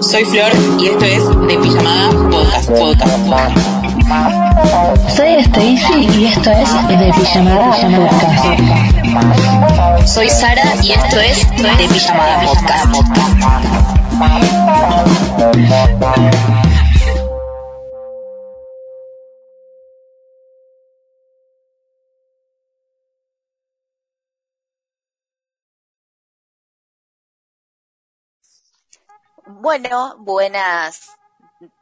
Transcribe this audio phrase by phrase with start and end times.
[0.00, 2.70] Soy Flor y esto es De Pijamada Podcast.
[2.70, 3.18] Podcast.
[3.26, 3.58] Podcast.
[5.16, 8.44] Soy Stacy y esto es De Pijamada Podcast.
[10.08, 12.94] Soy Sara y esto es De Pijamada Podcast.
[29.50, 31.16] Bueno, buenas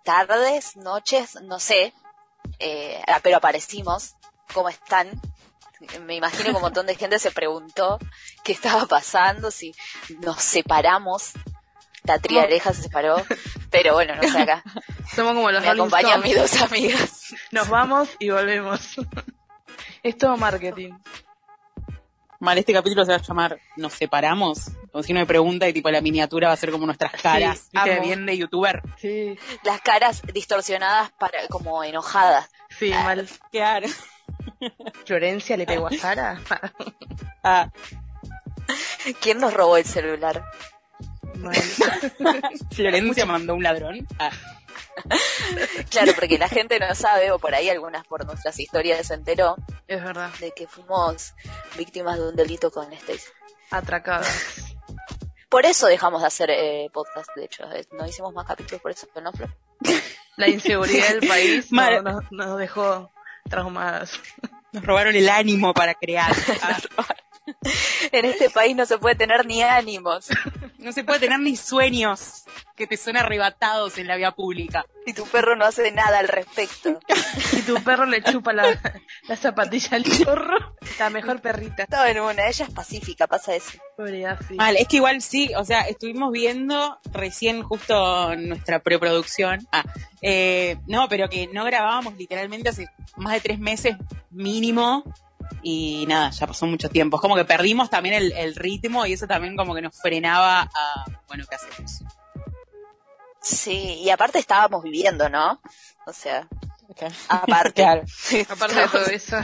[0.04, 1.92] tardes, noches, no sé,
[2.60, 4.14] eh, pero aparecimos.
[4.54, 5.20] ¿Cómo están?
[6.02, 7.98] Me imagino que un montón de gente se preguntó
[8.44, 9.74] qué estaba pasando, si
[10.20, 11.32] nos separamos.
[12.04, 13.20] La triareja se separó,
[13.70, 14.62] pero bueno, no sé acá.
[15.16, 17.34] Somos como los Me acompañan mis dos amigas.
[17.50, 18.94] Nos vamos y volvemos.
[20.04, 20.92] es todo marketing.
[22.40, 24.70] Mal, este capítulo se va a llamar Nos separamos.
[24.92, 27.68] Como si uno me pregunta y tipo la miniatura va a ser como nuestras caras.
[27.72, 27.90] Sí.
[28.02, 28.82] Bien de youtuber.
[28.98, 32.48] Sí, Las caras distorsionadas para como enojadas.
[32.78, 33.26] sí, mal.
[33.50, 33.88] Claro.
[35.04, 36.40] Florencia le pegó a Sara.
[37.42, 37.70] Ah,
[39.20, 40.44] ¿Quién nos robó el celular?
[42.72, 44.06] Florencia mandó un ladrón.
[44.18, 44.30] Ah,
[45.90, 49.56] Claro, porque la gente no sabe, o por ahí algunas por nuestras historias se enteró,
[49.86, 50.30] Es verdad.
[50.40, 51.34] de que fuimos
[51.76, 53.20] víctimas de un delito con Stacy.
[53.70, 54.26] Atracada.
[55.48, 57.64] Por eso dejamos de hacer eh, podcast, de hecho.
[57.72, 59.48] eh, No hicimos más capítulos por eso, ¿no, Flor?
[60.36, 63.12] La inseguridad del país no- nos, nos dejó
[63.48, 64.20] traumadas.
[64.72, 66.32] nos robaron el ánimo para crear.
[66.62, 66.78] Ah,
[68.12, 70.28] En este país no se puede tener ni ánimos.
[70.78, 72.44] no se puede tener ni sueños
[72.76, 74.84] que te son arrebatados en la vía pública.
[75.06, 76.98] Y tu perro no hace nada al respecto.
[77.52, 78.78] Y tu perro le chupa la,
[79.28, 80.76] la zapatilla al zorro.
[80.98, 81.84] La mejor perrita.
[81.84, 83.78] Estaba en una, ella es pacífica, pasa eso.
[83.96, 84.54] Pobre Afi.
[84.54, 89.66] Mal, es que igual sí, o sea, estuvimos viendo recién justo nuestra preproducción.
[89.72, 89.84] Ah,
[90.22, 93.96] eh, no, pero que no grabábamos literalmente hace más de tres meses
[94.30, 95.04] mínimo.
[95.62, 97.16] Y nada, ya pasó mucho tiempo.
[97.16, 100.62] Es como que perdimos también el, el ritmo y eso también como que nos frenaba
[100.62, 102.02] a, bueno, ¿qué hacemos?
[103.40, 105.60] Sí, y aparte estábamos viviendo, ¿no?
[106.06, 106.48] O sea,
[107.28, 107.82] aparte.
[107.82, 108.04] Claro.
[108.48, 109.36] Aparte de todo eso.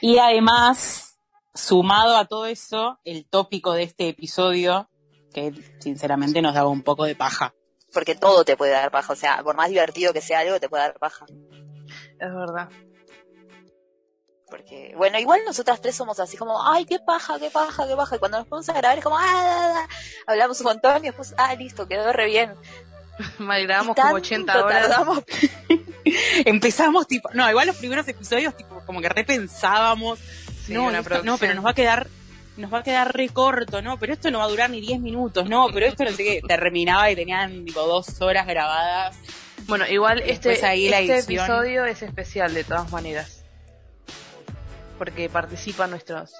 [0.00, 1.18] Y además,
[1.54, 4.90] sumado a todo eso, el tópico de este episodio,
[5.32, 7.54] que sinceramente nos daba un poco de paja.
[7.92, 9.12] Porque todo te puede dar paja.
[9.12, 11.26] O sea, por más divertido que sea algo, te puede dar paja.
[12.18, 12.68] Es verdad.
[14.56, 18.14] Porque, bueno, igual nosotras tres somos así como, ay, qué paja, qué paja, qué paja.
[18.14, 19.88] Y cuando nos ponemos a grabar es como, ah, da, da".
[20.28, 22.52] hablamos un montón y después, ah, listo, quedó re bien.
[23.38, 24.88] Mal, grabamos Y como tanto 80 horas.
[24.88, 25.24] tardamos.
[26.44, 30.20] Empezamos tipo, no, igual los primeros episodios tipo como que repensábamos,
[30.64, 32.06] Sí, no, esto- no, pero nos va a quedar
[32.56, 35.00] nos va a quedar re corto, no, pero esto no va a durar ni 10
[35.00, 39.16] minutos, no, pero esto no sé qué, terminaba y tenían tipo dos horas grabadas.
[39.66, 43.43] Bueno, igual este, ahí este episodio es especial de todas maneras.
[44.98, 46.32] Porque participan nuestros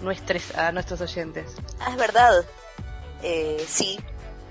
[0.00, 1.56] nuestros, a nuestros oyentes.
[1.80, 2.44] Ah, es verdad.
[3.22, 3.98] Eh, sí,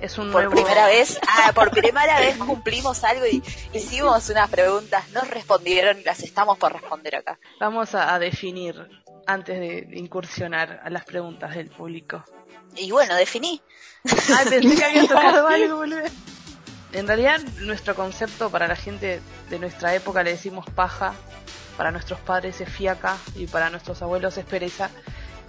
[0.02, 4.50] Es un por nuevo primera vez, ah, por primera vez cumplimos algo y hicimos unas
[4.50, 7.40] preguntas, nos respondieron y las estamos por responder acá.
[7.60, 8.76] Vamos a, a definir
[9.28, 12.24] antes de incursionar a las preguntas del público.
[12.76, 13.62] Y bueno, definí.
[14.06, 16.02] Ay, pensé que había tocado algo, boludo.
[16.92, 21.14] En realidad, nuestro concepto para la gente de nuestra época le decimos paja,
[21.78, 24.90] para nuestros padres es fiaca y para nuestros abuelos es pereza.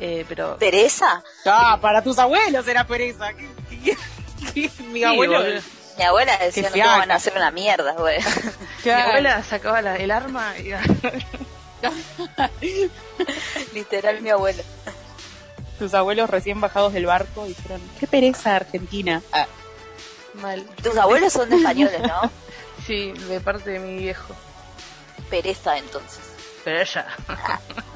[0.01, 1.23] Eh, pero ¿Teresa?
[1.47, 3.33] Ah, para tus abuelos era pereza.
[3.35, 3.49] ¿Qué,
[3.85, 3.97] qué-
[4.53, 5.41] qué- mi Sí, abuelo.
[5.97, 8.19] Mi abuela decía, no van a hacer una mierda, güey.
[8.85, 10.73] mi abuela sacaba la- el arma y
[13.73, 14.63] Literal, mi abuela.
[15.79, 19.23] Tus abuelos recién bajados del barco dijeron, qué pereza Argentina.
[19.33, 19.47] Ah,
[20.35, 20.65] mal.
[20.83, 22.31] Tus abuelos son de españoles, ¿no?
[22.87, 24.35] Sí, de parte de mi viejo.
[25.31, 26.21] Pereza, entonces.
[26.65, 27.07] Pero ella.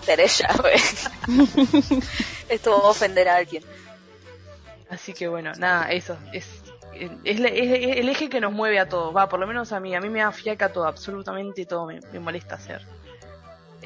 [0.05, 0.75] Teresa, güey.
[2.49, 3.63] Esto va a ofender a alguien.
[4.91, 6.17] Así que bueno, nada, eso.
[6.33, 6.47] Es,
[7.25, 9.15] es, la- es- es el eje que nos mueve a todos.
[9.17, 9.95] Va, por lo menos a mí.
[9.95, 12.83] A mí me da fiaca todo, absolutamente todo me, me molesta hacer.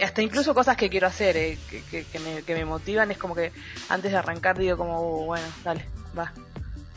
[0.03, 3.11] Hasta incluso cosas que quiero hacer, eh, que, que, que me, que me motivan.
[3.11, 3.53] Es como que
[3.89, 5.87] antes de arrancar digo como, "Uh, bueno, dale,
[6.19, 6.33] va.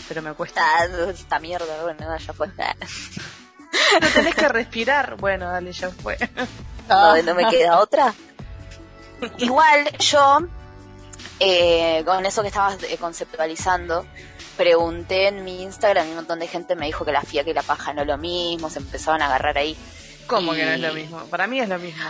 [0.07, 0.61] Pero me cuesta.
[0.63, 2.47] Ah, esta mierda, bueno, ya fue.
[4.01, 5.15] No tenés que respirar.
[5.17, 6.17] Bueno, dale, ya fue.
[6.87, 8.13] No, no me queda otra.
[9.39, 10.39] Igual yo,
[11.39, 14.05] eh, con eso que estabas eh, conceptualizando,
[14.55, 17.53] pregunté en mi Instagram y un montón de gente me dijo que la fiaca y
[17.55, 19.75] la paja no es lo mismo, se empezaban a agarrar ahí.
[20.27, 21.19] ¿Cómo que no es lo mismo?
[21.25, 22.03] Para mí es lo mismo.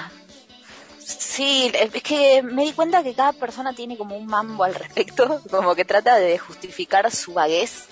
[1.00, 5.42] Sí, es que me di cuenta que cada persona tiene como un mambo al respecto,
[5.52, 7.86] como que trata de justificar su vaguez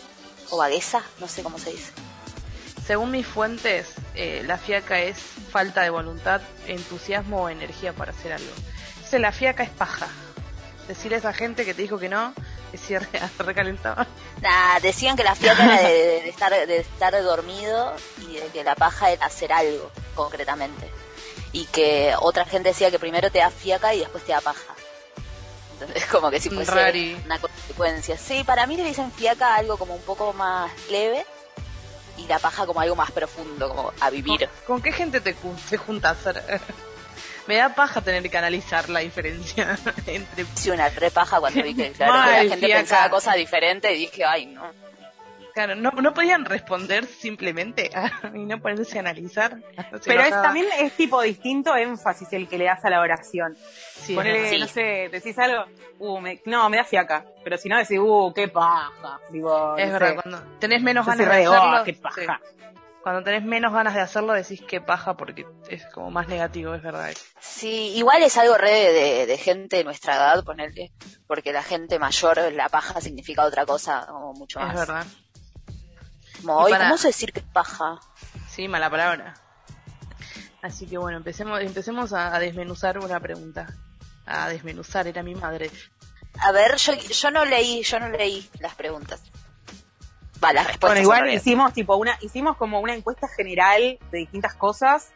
[0.49, 1.91] o vagueza, no sé cómo se dice.
[2.85, 5.17] Según mis fuentes, eh, la fiaca es
[5.51, 8.51] falta de voluntad, entusiasmo o energía para hacer algo.
[9.13, 10.07] La fiaca es paja.
[10.87, 12.33] Decirle a esa gente que te dijo que no,
[12.71, 13.07] que si re-
[13.37, 14.07] recalentaba.
[14.41, 15.93] Nah, decían que la fiaca era de,
[16.23, 17.93] de estar, de estar dormido
[18.27, 20.89] y de que la paja era hacer algo, concretamente.
[21.51, 24.73] Y que otra gente decía que primero te da fiaca y después te da paja.
[25.73, 27.21] Entonces, como que si fuese Rari.
[27.25, 28.17] una consecuencia.
[28.17, 31.23] Sí, para mí le dicen fiaca algo como un poco más leve
[32.17, 34.47] y la paja como algo más profundo, como a vivir.
[34.65, 35.33] ¿Con, con qué gente te,
[35.77, 36.17] juntas?
[37.47, 41.75] Me da paja tener que analizar la diferencia entre Sí, una re paja cuando vi
[41.75, 44.63] que, claro, que Mal, la gente pensaba cosas diferentes y dije, ay, no.
[45.53, 47.91] Claro, no, no podían responder simplemente
[48.33, 49.57] y no ponerse a analizar.
[49.91, 53.55] Se Pero es, también es tipo distinto énfasis el que le das a la oración.
[53.55, 55.65] Sí, es no sé, decís algo,
[55.99, 57.25] uh, me- no, me da fiaca.
[57.43, 59.19] Pero si no decís, uh, qué paja.
[59.29, 61.83] Digo, Es no verdad, sé, cuando tenés menos ganas de oh, hacerlo.
[61.83, 62.21] qué paja.
[62.21, 62.27] sí.
[63.03, 66.81] Cuando tenés menos ganas de hacerlo decís que paja porque es como más negativo, es
[66.81, 67.11] verdad.
[67.37, 70.93] Sí, igual es algo re de, gente de nuestra edad, ponerle,
[71.27, 74.75] porque la gente mayor, la paja significa otra cosa, como mucho Es más.
[74.75, 75.05] verdad.
[76.43, 77.99] Y hoy, para- ¿cómo se decir que es paja?
[78.49, 79.33] Sí, mala palabra.
[80.61, 83.67] Así que bueno, empecemos, empecemos a, a desmenuzar una pregunta.
[84.25, 85.69] A desmenuzar, era mi madre.
[86.39, 89.21] A ver, yo, yo no leí, yo no leí las preguntas.
[90.43, 90.89] Va, las respuestas.
[90.89, 95.11] Bueno, igual hicimos tipo una, hicimos como una encuesta general de distintas cosas,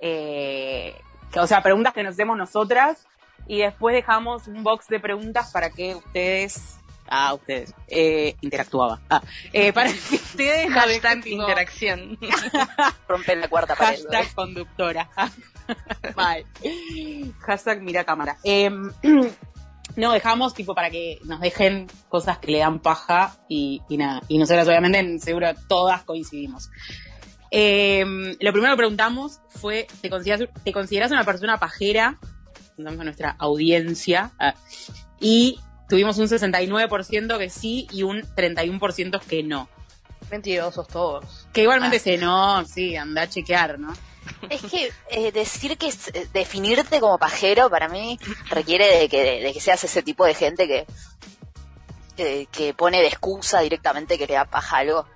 [0.00, 0.94] eh,
[1.32, 3.06] que, o sea, preguntas que nos hacemos nosotras,
[3.46, 6.76] y después dejamos un box de preguntas para que ustedes,
[7.08, 9.22] ah, ustedes, eh, interactuaba, ah,
[9.52, 12.18] eh, para que ustedes Hashtag tipo, interacción.
[13.08, 13.98] Rompen la cuarta pared.
[14.04, 14.10] ¿no?
[14.10, 15.10] hashtag conductora,
[16.16, 16.44] Mal.
[17.40, 18.36] hashtag mira cámara.
[18.44, 18.90] Em,
[19.96, 24.22] no, dejamos tipo para que nos dejen cosas que le dan paja y, y nada.
[24.28, 26.70] Y nosotras obviamente en- seguro todas coincidimos.
[27.50, 28.04] Eh,
[28.40, 32.18] lo primero que preguntamos fue, ¿te consideras, ¿te consideras una persona pajera?
[32.74, 34.32] Preguntamos a nuestra audiencia.
[34.40, 34.54] ah,
[35.20, 39.68] y tuvimos un 69% que sí y un 31% que no.
[40.30, 41.46] Mentirosos todos.
[41.52, 43.92] Que igualmente se no, sí, anda a chequear, ¿no?
[44.48, 49.40] Es que eh, decir que es- eh, definirte como pajero para mí requiere de que,
[49.42, 50.86] de que seas ese tipo de gente que,
[52.16, 55.06] que, que pone de excusa directamente que le da paja algo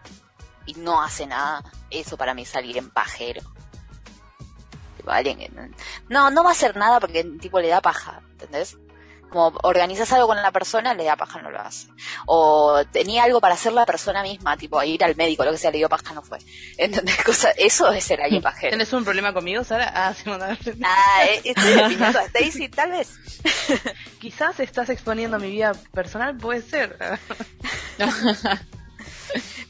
[0.66, 1.64] y no hace nada.
[1.90, 3.40] Eso para mí es salir en pajero.
[4.98, 5.68] Tipo, alguien que no-
[6.10, 8.76] no, no va a hacer nada porque tipo le da paja, ¿entendés?
[9.30, 11.88] Como organizas algo con la persona, le da paja, no lo hace.
[12.26, 15.70] O tenía algo para hacer la persona misma, tipo ir al médico, lo que sea,
[15.70, 16.38] le dio paja, no fue.
[16.78, 17.22] ¿Entendés?
[17.24, 18.70] Cosa, eso es ser alguien pajero.
[18.70, 19.92] ¿Tenés un problema conmigo, Sara?
[19.94, 20.58] Ah, sí, mandame.
[20.82, 23.18] Ah, eh, estoy definiendo a Stacy, tal vez.
[24.20, 26.98] Quizás estás exponiendo mi vida personal, puede ser.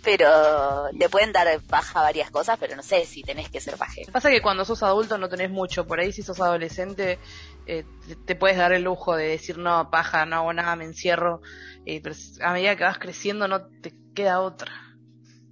[0.03, 4.13] Pero te pueden dar paja varias cosas, pero no sé si tenés que ser pajero.
[4.13, 7.19] Pasa que cuando sos adulto no tenés mucho, por ahí si sos adolescente
[7.69, 7.85] eh,
[8.27, 11.41] te, puedes dar el lujo de decir no, paja, no hago nada, me encierro,
[11.87, 14.73] eh, pero a medida que vas creciendo no te queda otra.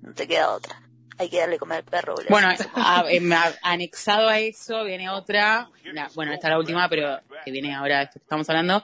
[0.03, 0.83] No te queda otra.
[1.19, 2.15] Hay que darle comer al perro.
[2.15, 2.29] boludo.
[2.31, 6.89] Bueno, a- em, a- anexado a eso viene otra, la- bueno, esta es la última,
[6.89, 8.83] pero que viene ahora de esto que estamos hablando.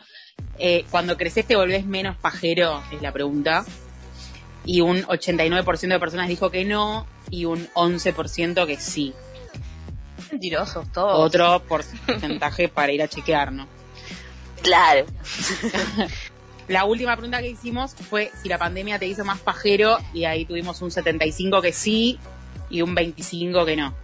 [0.59, 3.65] Eh, cuando creces te volvés menos pajero, es la pregunta.
[4.65, 9.13] Y un 89% de personas dijo que no, y un 11% que sí.
[10.31, 11.19] Mentirosos todos.
[11.19, 13.67] Otro porcentaje para ir a chequear, ¿no?
[14.63, 15.07] Claro.
[16.69, 20.45] La última pregunta que hicimos fue si la pandemia te hizo más pajero, y ahí
[20.45, 22.19] tuvimos un 75 que sí,
[22.71, 23.95] y un 25 que no.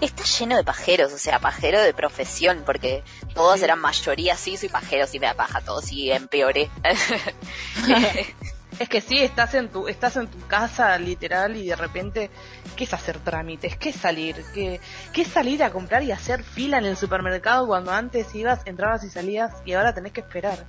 [0.00, 3.02] Está lleno de pajeros, o sea, pajero de profesión, porque
[3.34, 6.70] todos eran mayoría, sí, soy pajero, sí me da paja, todos sí empeoré.
[8.78, 12.30] Es que sí, estás en tu estás en tu casa literal y de repente
[12.76, 13.76] ¿qué es hacer trámites?
[13.76, 14.42] ¿Qué es salir?
[14.54, 14.80] ¿Qué,
[15.12, 19.04] qué es salir a comprar y hacer fila en el supermercado cuando antes ibas, entrabas
[19.04, 20.64] y salías y ahora tenés que esperar?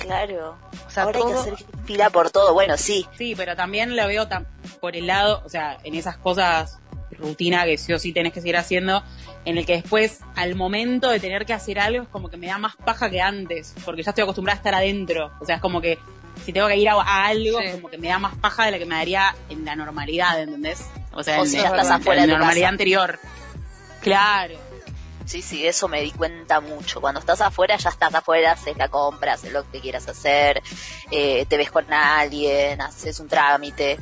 [0.00, 0.56] claro.
[0.86, 2.52] O sea, Ahora hay que hacer fila por todo.
[2.52, 3.06] Bueno, sí.
[3.16, 4.44] Sí, pero también lo veo tam-
[4.80, 6.78] por el lado, o sea, en esas cosas
[7.12, 9.02] rutina que sí o sí tenés que seguir haciendo,
[9.44, 12.48] en el que después, al momento de tener que hacer algo, es como que me
[12.48, 15.32] da más paja que antes, porque ya estoy acostumbrada a estar adentro.
[15.40, 15.98] O sea, es como que
[16.44, 17.70] si tengo que ir a, a algo, Sí.
[17.72, 20.84] como que me da más paja de la que me daría en la normalidad, ¿entendés?
[21.12, 22.72] O sea, O en, si ya en- estás en afuera de la normalidad casa.
[22.72, 23.18] anterior.
[24.00, 24.54] Claro.
[25.24, 27.00] Sí, sí, eso me di cuenta mucho.
[27.00, 30.62] Cuando estás afuera, ya estás afuera, haces la compra, haces lo que quieras hacer,
[31.10, 33.98] eh, te ves con alguien, haces un trámite.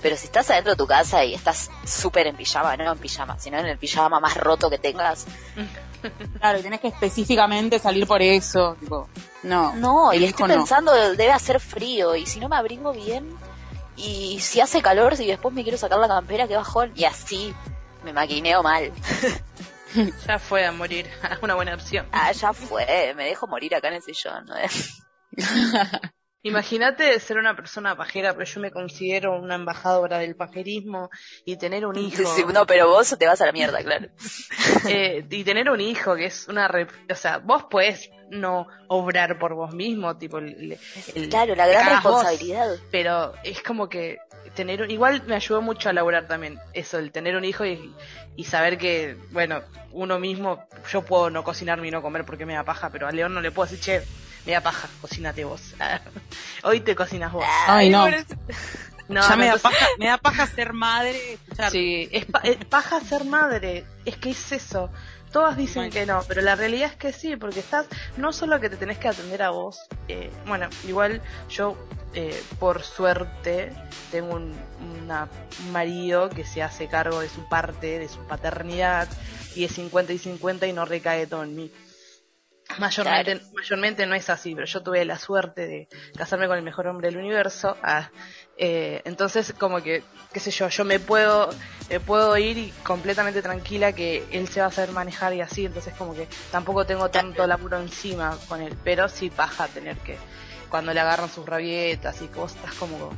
[0.00, 3.38] Pero si estás adentro de tu casa y estás súper en pijama, no en pijama,
[3.38, 5.26] sino en el pijama más roto que tengas,
[6.38, 8.76] Claro, y tenés que específicamente salir por eso.
[8.80, 9.08] Tipo,
[9.42, 9.74] no.
[9.76, 10.54] no, y estoy no.
[10.54, 13.36] pensando, debe hacer frío, y si no me abrigo bien,
[13.96, 16.92] y si hace calor, si después me quiero sacar la campera, qué bajón.
[16.94, 17.54] Y así
[18.04, 18.92] me maquineo mal.
[20.26, 21.08] Ya fue a morir.
[21.42, 22.06] Una buena opción.
[22.10, 24.44] Ah, ya fue, me dejo morir acá en el sillón.
[24.46, 24.54] ¿no?
[26.44, 31.10] Imagínate ser una persona pajera, pero yo me considero una embajadora del pajerismo
[31.44, 32.22] y tener un hijo.
[32.36, 34.08] Sí, no, pero vos te vas a la mierda, claro.
[34.88, 36.68] Eh, y tener un hijo que es una...
[36.68, 40.36] rep- O sea, vos podés no obrar por vos mismo, tipo...
[40.38, 40.78] El,
[41.14, 42.76] el- Claro, la gran vos, responsabilidad.
[42.90, 44.18] pero es como que
[44.54, 47.94] tener un- igual me ayudó mucho a laburar también eso el tener un hijo y,
[48.36, 52.52] y saber que bueno uno mismo yo puedo no cocinarme y no comer porque me
[52.54, 54.06] da paja pero a León no le puedo decir che
[54.46, 55.74] me da paja cocínate vos
[56.62, 58.06] hoy te cocinas vos Ay, no.
[59.08, 61.34] no, ya no, me da, paja, me da paja ser madre.
[61.34, 61.70] escuchar.
[61.70, 63.84] Sí, es, pa- es paja ser madre.
[64.06, 64.90] Es que es eso.
[65.30, 65.92] Todas dicen Bueno.
[65.92, 67.86] que no, pero la realidad es que sí, porque estás,
[68.16, 71.20] no solo que te tenés que atender a vos, eh, bueno, igual
[71.50, 71.76] yo,
[72.14, 73.72] eh, por suerte,
[74.10, 74.54] tengo un,
[75.02, 75.28] una-
[75.60, 79.08] un marido que se hace cargo de su parte, de su paternidad,
[79.56, 81.72] y es 50 y 50 y no recae todo en mí.
[82.78, 86.86] Mayormente, mayormente no es así, pero yo tuve la suerte de casarme con el mejor
[86.86, 87.76] hombre del universo.
[87.82, 88.10] ah,
[88.56, 90.02] eh, entonces, como que,
[90.32, 91.50] qué sé yo, yo me puedo,
[91.90, 95.66] me puedo ir y completamente tranquila que él se va a saber manejar y así.
[95.66, 100.16] Entonces, como que tampoco tengo tanto laburo encima con él, pero sí paja tener que,
[100.68, 103.12] cuando le agarran sus rabietas y estás como,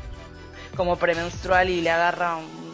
[0.77, 2.73] como premenstrual y le agarra un,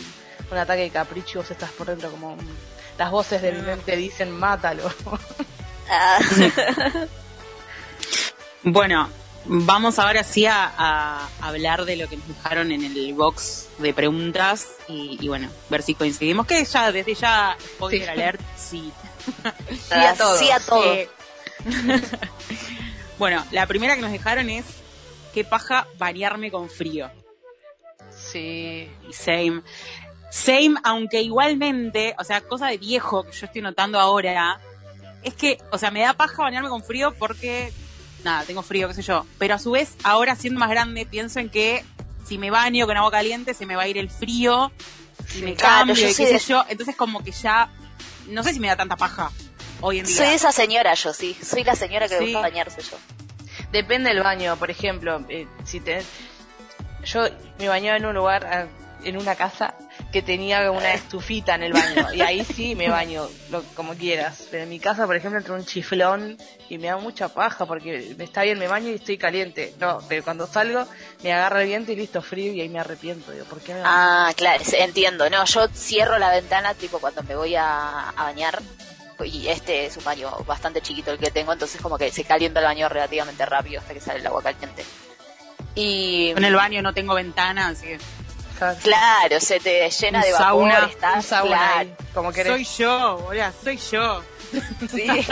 [0.51, 2.33] un ataque de capricho y vos estás por dentro como.
[2.33, 4.91] un- las voces de mi mente dicen, mátalo.
[8.65, 9.09] Bueno,
[9.45, 13.93] vamos ahora sí a, a hablar de lo que nos dejaron en el box de
[13.93, 16.47] preguntas y, y bueno, ver si coincidimos.
[16.47, 18.09] Que ya, desde ya, spoiler Sí.
[18.11, 18.93] alert, sí.
[19.89, 20.39] Sí a todo.
[20.39, 20.95] Sí a todo.
[20.95, 21.09] Eh,
[23.19, 24.65] bueno, la primera que nos dejaron es
[25.35, 27.11] qué paja bañarme con frío.
[28.17, 28.89] Sí.
[29.09, 29.63] Y same.
[30.31, 34.61] Same, aunque igualmente, o sea, cosa de viejo que yo estoy notando ahora,
[35.23, 37.73] es que, o sea, me da paja bañarme con frío porque,
[38.25, 39.25] nada, tengo frío, qué sé yo.
[39.39, 41.85] Pero a su vez, ahora siendo más grande, pienso en que
[42.27, 44.71] si me baño con agua caliente, se me va a ir el frío
[45.37, 46.65] y me Claro, cambio yo y soy qué de- sé yo.
[46.69, 47.71] Entonces, como que ya,
[48.29, 49.31] no sé si me da tanta paja
[49.81, 50.17] hoy en día.
[50.17, 51.37] soy esa señora yo, sí.
[51.45, 52.25] Soy la señora que Sí.
[52.25, 52.97] gusta bañarse yo.
[53.73, 56.03] Depende del baño, por ejemplo, eh, si te
[57.05, 57.25] yo
[57.59, 58.67] me bañaba en un lugar ah,
[59.05, 59.75] en una casa
[60.13, 64.47] que tenía una estufita en el baño y ahí sí me baño lo, como quieras,
[64.51, 66.37] pero en mi casa, por ejemplo, entra un chiflón
[66.69, 69.75] y me da mucha paja porque me está bien, me baño y estoy caliente.
[69.81, 70.87] No, pero cuando salgo
[71.23, 73.81] me agarra el viento y listo frío y ahí me arrepiento, digo, ¿por qué me
[73.81, 73.93] baño?
[73.93, 75.29] Ah, claro, entiendo.
[75.31, 78.63] No, yo cierro la ventana tipo cuando me voy a, a bañar.
[79.25, 82.59] Y este es un baño bastante chiquito el que tengo, entonces como que se calienta
[82.59, 84.85] el baño relativamente rápido hasta que sale el agua caliente.
[85.75, 87.99] Y En el baño no tengo ventana, así que
[88.83, 92.53] Claro, se te llena Un de vapor, sauna, estás Un sauna claro, ahí, como querés.
[92.53, 94.23] soy yo, hola, soy yo.
[94.91, 95.27] sí.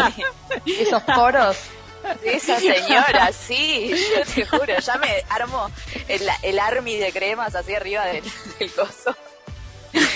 [0.80, 1.56] Esos poros.
[2.24, 5.70] Esa señora, sí, yo te juro, ya me armo
[6.08, 8.24] el, el army de cremas así arriba del,
[8.58, 9.14] del coso.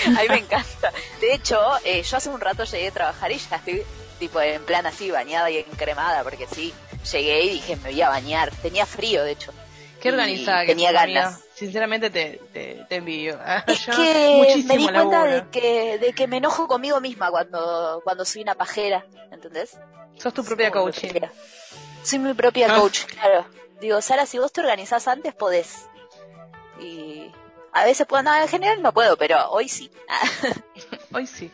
[0.07, 0.91] A mí me encanta.
[1.21, 3.83] De hecho, eh, yo hace un rato llegué a trabajar y ya estoy
[4.19, 6.73] tipo en plan así bañada y encremada, porque sí,
[7.11, 8.51] llegué y dije me voy a bañar.
[8.61, 9.53] Tenía frío, de hecho.
[10.01, 11.39] Qué organizada que tenía ganas.
[11.55, 13.39] Sinceramente te, te, te envidio.
[13.67, 17.31] Es Yo, que muchísimo me di cuenta de que, de que me enojo conmigo misma
[17.31, 19.77] cuando, cuando soy una pajera, ¿entendés?
[20.17, 21.07] Sos tu propia Soy coaching.
[21.07, 21.31] pajera.
[22.03, 22.79] Soy mi propia Ah.
[22.79, 23.45] coach, claro.
[23.79, 25.87] Digo, Sara, si vos te organizás antes, podés.
[26.79, 27.31] Y
[27.73, 29.89] a veces puedo, no, en general no puedo, pero hoy sí.
[31.13, 31.49] Hoy sí.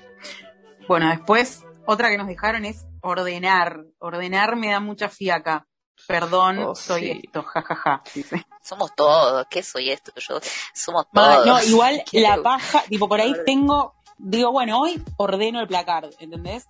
[0.88, 3.82] Bueno, después, otra que nos dejaron es ordenar.
[4.00, 5.68] Ordenar me da mucha fiaca.
[6.12, 7.22] Perdón, Oh, soy sí.
[7.26, 8.02] esto, jajaja.
[8.14, 8.46] dice.
[8.62, 10.12] Somos todos, ¿qué soy esto?
[10.18, 10.40] Yo,
[10.74, 11.46] somos todos.
[11.46, 16.12] No, igual ¿Qué la paja, tipo por ahí tengo, digo, bueno, hoy ordeno el placard,
[16.20, 16.68] ¿entendés?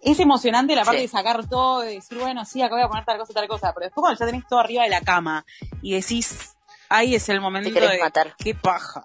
[0.00, 1.06] Es emocionante la parte Sí.
[1.06, 3.72] de sacar todo, de decir, bueno, sí, acá voy a poner tal cosa, tal cosa,
[3.72, 5.44] pero después cuando ya tenés todo arriba de la cama
[5.82, 6.54] y decís,
[6.90, 8.34] ahí es el momento Te de, matar.
[8.36, 9.02] qué paja.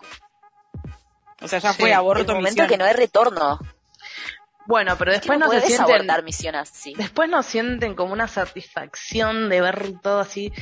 [1.42, 2.68] O sea, ya Sí, fue El aborto momento misión.
[2.68, 3.60] que no hay retorno.
[4.70, 5.96] Bueno, pero Es que después no no, se sienten.
[5.96, 6.94] abortar misión así.
[6.96, 10.54] Después no sienten como una satisfacción de ver todo así.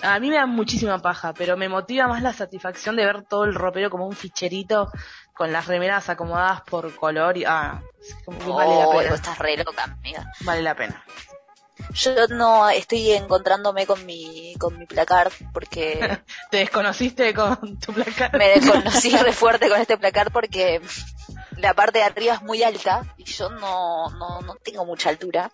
[0.00, 3.44] A mí me da muchísima paja, pero me motiva más la satisfacción de ver todo
[3.44, 4.90] el ropero como un ficherito
[5.34, 7.82] con las remeras acomodadas por color y ah,
[8.24, 9.14] como que vale la Oh, pena.
[9.14, 10.24] estás re loca, amiga.
[10.40, 11.04] Vale la pena.
[11.92, 16.18] Yo no estoy encontrándome con mi, con mi placard porque
[16.50, 18.30] Te desconociste con tu placa.
[18.32, 20.80] me desconocí re fuerte con este placard porque
[21.62, 25.50] la parte de arriba es muy alta y yo no, no, no tengo mucha altura.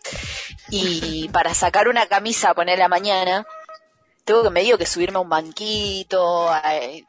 [0.71, 3.47] Y para sacar una camisa, poner la mañana,
[4.25, 7.05] tengo que medio que subirme a un banquito, eh,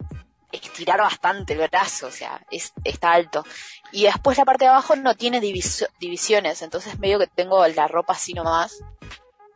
[0.52, 3.46] estirar bastante el brazo, o sea, es, está alto.
[3.92, 8.14] Y después la parte de abajo no tiene divisiones, entonces medio que tengo la ropa
[8.14, 8.84] así nomás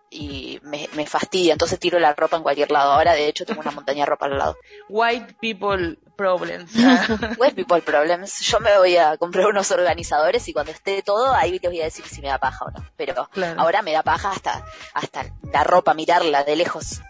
[0.09, 2.93] y me, me fastidia, entonces tiro la ropa en cualquier lado.
[2.93, 4.57] Ahora de hecho tengo una montaña de ropa al lado.
[4.89, 6.71] White people problems.
[6.77, 8.39] Ah, White people problems.
[8.41, 11.85] Yo me voy a comprar unos organizadores y cuando esté todo ahí les voy a
[11.85, 12.85] decir si me da paja o no.
[12.97, 13.59] Pero Claro.
[13.61, 17.01] ahora me da paja hasta, hasta la ropa, mirarla de lejos.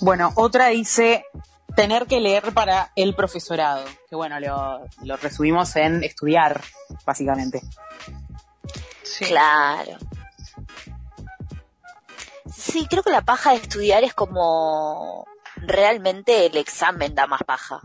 [0.00, 1.24] Bueno, otra dice
[1.76, 6.60] tener que leer para el profesorado, que bueno, lo, lo resumimos en estudiar,
[7.06, 7.62] básicamente.
[9.02, 9.24] sí.
[9.26, 9.96] Claro.
[12.54, 15.26] Sí, creo que la paja de estudiar es como
[15.56, 17.80] realmente el examen da más paja.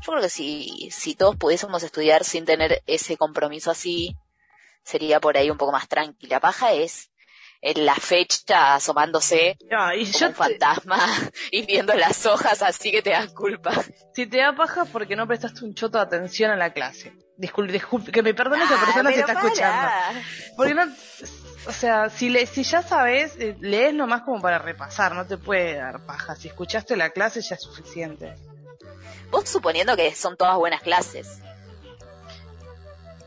[0.00, 4.16] Yo creo que si, si todos pudiésemos estudiar sin tener ese compromiso así,
[4.82, 6.36] sería por ahí un poco más tranquila.
[6.36, 7.10] La paja es
[7.60, 10.98] en la fecha asomándose Ah, y como yo un te- fantasma
[11.50, 13.72] y viendo las hojas así que te dan culpa.
[14.14, 17.12] si te da paja porque no prestaste un choto de atención a la clase.
[17.36, 19.46] Disculpe, disculpe, que me perdone esa Ah, persona pero está para.
[19.46, 19.88] escuchando.
[20.56, 20.82] Porque no,
[21.66, 25.36] o sea, si le, si ya sabes, eh, lees nomás como para repasar, no te
[25.38, 26.34] puede dar paja.
[26.36, 28.34] Si escuchaste la clase ya es suficiente.
[29.30, 31.38] Vos suponiendo que son todas buenas clases.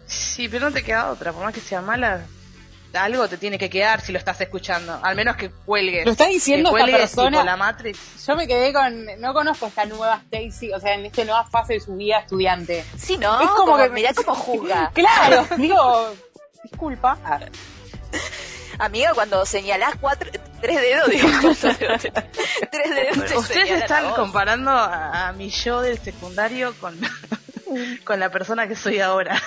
[0.08, 2.26] Sí, pero no te queda otra, por más que sea mala,
[2.94, 6.06] algo te tiene que quedar si lo estás escuchando, al menos que cuelgues.
[6.06, 7.30] Lo está diciendo que esta persona.
[7.38, 8.26] tipo la Matrix.
[8.28, 11.74] Yo me quedé con, no conozco esta nueva Stacy, o sea, en esta nueva fase
[11.76, 12.84] de su vida estudiante.
[12.98, 13.40] Sí, ¿no?
[13.40, 14.92] Es como que- mirá cómo juzga.
[14.94, 16.14] Claro, digo,
[16.64, 17.18] disculpa.
[18.82, 20.28] Amiga, cuando señalás cuatro,
[20.60, 23.26] tres dedos, digo, cuatro dedos, tres dedos.
[23.30, 27.00] te Ustedes a están comparando a, a mi yo del secundario con,
[28.04, 29.40] con la persona que soy ahora.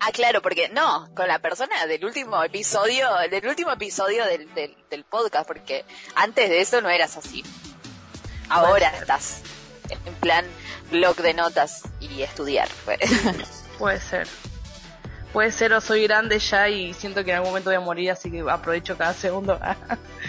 [0.00, 4.76] Ah, claro, porque no, con la persona del último episodio, del último episodio del, del,
[4.88, 5.84] del podcast, porque
[6.14, 7.44] antes de eso no eras así.
[8.48, 9.42] Ahora estás
[9.90, 10.46] en plan
[10.90, 12.68] blog de notas y estudiar.
[12.86, 12.98] pues.
[13.78, 14.26] Puede ser.
[15.32, 18.10] Puede ser o soy grande ya y siento que en algún momento voy a morir,
[18.10, 19.58] así que aprovecho cada segundo.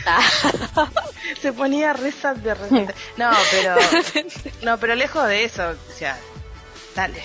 [0.06, 0.22] Ah,
[1.42, 2.96] Se ponía reza de repente.
[3.18, 3.76] No, pero
[4.62, 6.18] no, pero lejos de eso, o sea,
[6.96, 7.22] dale,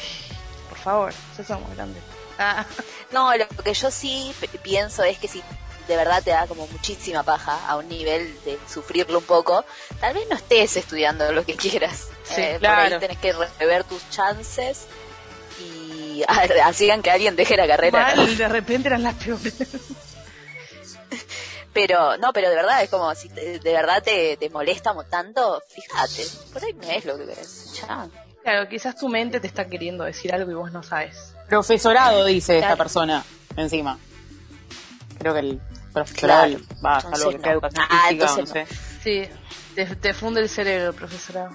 [0.68, 2.02] por favor, ya somos grandes.
[2.38, 2.64] Ah,
[3.12, 5.42] no, lo que yo sí pienso es que si
[5.86, 9.64] de verdad te da como muchísima paja a un nivel de sufrirlo un poco,
[10.00, 12.08] tal vez no estés estudiando lo que quieras.
[12.24, 12.94] Sí, Eh, Por claro.
[12.96, 14.86] ahí tenés que rever tus chances
[16.20, 16.24] y
[16.64, 18.14] hacían que alguien deje la carrera.
[18.14, 18.22] ¿no?
[18.22, 19.54] mal, de repente eran las peores.
[21.72, 25.04] Pero, no, pero de verdad es como si te- de verdad te, te molesta mo-
[25.04, 27.72] tanto, fíjate, por ahí no es lo que ves.
[27.80, 28.08] Ya.
[28.42, 31.34] Claro, quizás tu mente te está queriendo decir algo y vos no sabes.
[31.48, 32.78] Profesorado, dice esta Claro.
[32.78, 33.24] persona,
[33.56, 33.98] encima.
[35.18, 35.60] Creo que el
[35.92, 36.64] profesorado Claro.
[36.84, 37.52] va, Entonces salvo que no.
[37.52, 38.74] educación Ah, física, no entonces sé.
[39.28, 39.30] Sí,
[39.74, 41.50] te, te funde el cerebro, profesorado.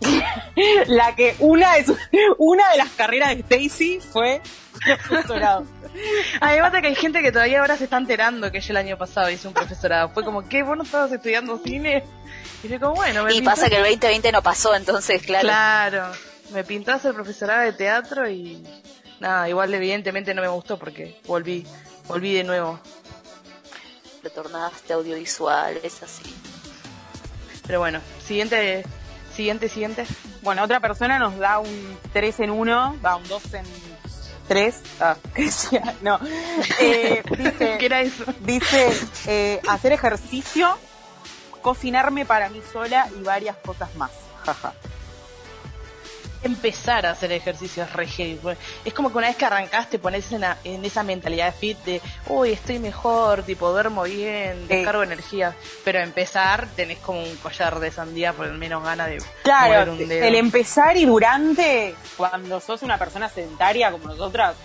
[0.86, 1.98] La que una de sus-
[2.38, 4.40] una de las carreras de Stacy fue
[5.08, 5.64] profesorado.
[6.40, 8.96] Además de que hay gente que todavía ahora se está enterando que yo el año
[8.98, 10.08] pasado hice un profesorado.
[10.10, 10.62] Fue como, ¿qué?
[10.62, 12.02] ¿Vos no estabas estudiando cine?
[12.62, 15.44] Y fue como, bueno, me Y pintó- pasa que el 2020 no pasó, entonces, claro.
[15.48, 16.12] Claro,
[16.52, 18.62] me pintó hacer profesorado de teatro y
[19.20, 21.66] nada, igual evidentemente no me gustó porque volví,
[22.08, 22.80] volví de nuevo.
[24.22, 26.22] Retornaste audiovisual, es así.
[27.66, 28.84] Pero bueno, siguiente,
[29.32, 30.06] siguiente, siguiente.
[30.42, 33.64] Bueno, otra persona nos da un 3 en 1, va un 2 en
[34.48, 34.80] 3.
[35.00, 35.94] Ah, ¿qué decía?
[36.02, 36.18] No.
[36.80, 38.24] Eh, dice, ¿Qué era eso?
[38.40, 38.88] dice
[39.26, 40.76] eh, hacer ejercicio,
[41.62, 44.10] cocinarme para mí sola y varias cosas más.
[44.44, 44.72] Jaja.
[46.44, 50.30] Empezar a hacer ejercicios re heavy, porque Es como que una vez que arrancaste pones
[50.32, 50.44] en,
[50.84, 54.74] esa mentalidad de fit de, uy, estoy mejor, tipo, duermo bien, Sí.
[54.76, 55.54] descargo energía.
[55.84, 60.26] Pero empezar tenés como un collar de sandía por menos ganas de Claro, un dedo.
[60.26, 64.56] el empezar y durante, cuando sos una persona sedentaria como nosotras,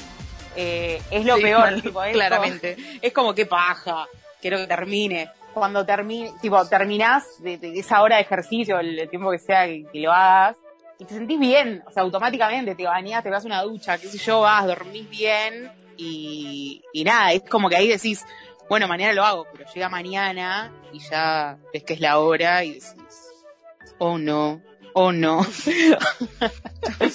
[0.56, 1.60] eh, es lo Sí, peor.
[1.62, 2.76] mal, tipo, es claramente.
[2.76, 4.08] como- es como que paja,
[4.42, 5.30] quiero que termine.
[5.54, 9.66] Cuando termine, tipo, terminás de, de esa hora de ejercicio, el, el tiempo que sea
[9.68, 10.56] que, que lo hagas,
[11.00, 14.08] y te sentís bien, o sea, automáticamente te bañás, te vas a una ducha, qué
[14.08, 18.26] sé yo, vas, dormís bien, y, y nada, es como que ahí decís,
[18.70, 22.74] bueno, mañana lo hago, pero llega mañana y ya ves que es la hora y
[22.74, 22.96] decís,
[24.00, 24.62] oh no,
[24.98, 25.46] oh no.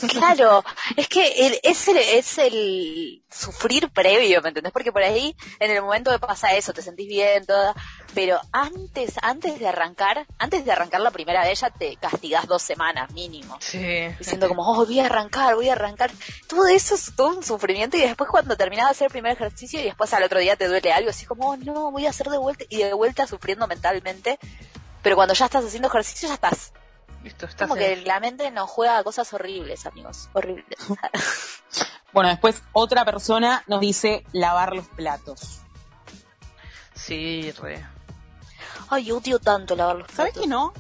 [0.09, 0.65] Claro,
[0.97, 4.73] es que es, el, es el sufrir previo, ¿me entendés?
[4.73, 7.75] Porque por ahí, en el momento que pasa eso, te sentís bien, toda,
[8.15, 12.63] pero antes, antes de arrancar, antes de arrancar la primera vez ya te castigás dos
[12.63, 13.57] semanas mínimo.
[13.61, 14.09] Sí.
[14.19, 16.13] Diciendo como, oh, voy a arrancar, voy a arrancar.
[16.47, 19.81] Todo eso es todo un sufrimiento y después cuando terminás de hacer el primer ejercicio
[19.81, 22.29] y después al otro día te duele algo, así como, oh, no, voy a hacer
[22.29, 24.39] de vuelta y de vuelta sufriendo mentalmente.
[25.03, 26.73] Pero cuando ya estás haciendo ejercicio ya estás.
[27.23, 30.29] Listo, Como que la mente nos juega a cosas horribles, amigos.
[30.33, 30.79] Horribles.
[32.13, 35.63] Bueno, después otra persona nos dice lavar los platos.
[36.95, 37.87] Sí, re.
[38.91, 40.43] Ay, yo odio tanto lavar los ¿Sabes platos.
[40.43, 40.73] que no?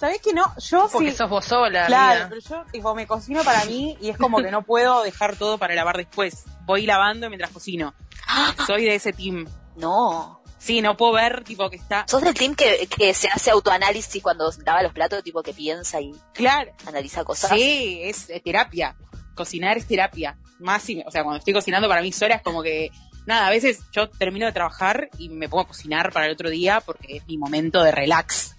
[0.00, 0.54] ¿Sabes que no?
[0.58, 1.16] Yo Porque sí.
[1.18, 2.28] sos vos sola, Claro, amiga.
[2.30, 5.58] pero yo tipo, me cocino para mí y es como que no puedo dejar todo
[5.58, 6.44] para lavar después.
[6.62, 7.94] Voy lavando mientras cocino.
[8.66, 9.46] Soy de ese team.
[9.76, 10.40] No.
[10.58, 12.04] Sí, no puedo ver tipo que está...
[12.08, 16.00] ¿Sos del team que, que se hace autoanálisis cuando lava los platos, tipo que piensa
[16.00, 16.72] y Claro.
[16.86, 17.50] analiza cosas?
[17.50, 18.96] Sí, es, terapia.
[19.34, 20.36] Cocinar es terapia.
[20.58, 22.90] Más si, o sea, cuando estoy cocinando para mí sola es como que,
[23.26, 26.48] nada, a veces yo termino de trabajar y me pongo a cocinar para el otro
[26.48, 28.56] día porque es mi momento de relax.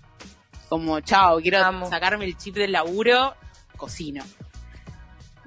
[0.70, 3.34] Como, chao, quiero sacarme el chip del laburo,
[3.76, 4.24] cocino.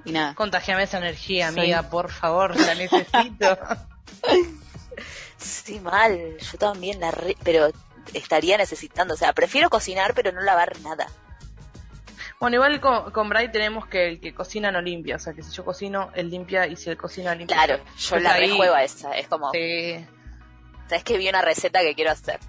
[0.03, 0.33] Y nada.
[0.35, 3.57] Contagiame esa energía, Soy- amiga, por favor, la necesito.
[5.41, 6.37] Sí, mal.
[6.37, 7.35] Yo también la re...
[7.43, 7.69] Pero
[8.13, 9.13] estaría necesitando.
[9.13, 11.07] O sea, prefiero cocinar pero no lavar nada.
[12.39, 15.15] bueno, igual con, con Bray tenemos que el que cocina no limpia.
[15.15, 17.55] O sea, que si yo cocino, él limpia y si él cocina, limpia.
[17.55, 19.17] Claro, yo Pues la ahí- rejuego a esa.
[19.17, 20.05] Es como, Sí.
[20.87, 22.39] ¿sabes que vi una receta que quiero hacer?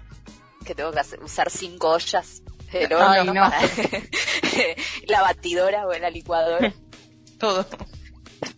[0.65, 2.41] Que tengo que hacer- usar cinco ollas.
[2.71, 3.41] Ay, horno no.
[3.41, 3.59] para-
[5.07, 6.73] la batidora o la licuadora.
[7.39, 7.65] Todo.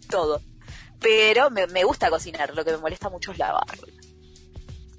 [0.09, 0.41] todo.
[0.99, 3.65] Pero me, me gusta cocinar, lo que me molesta mucho es lavar.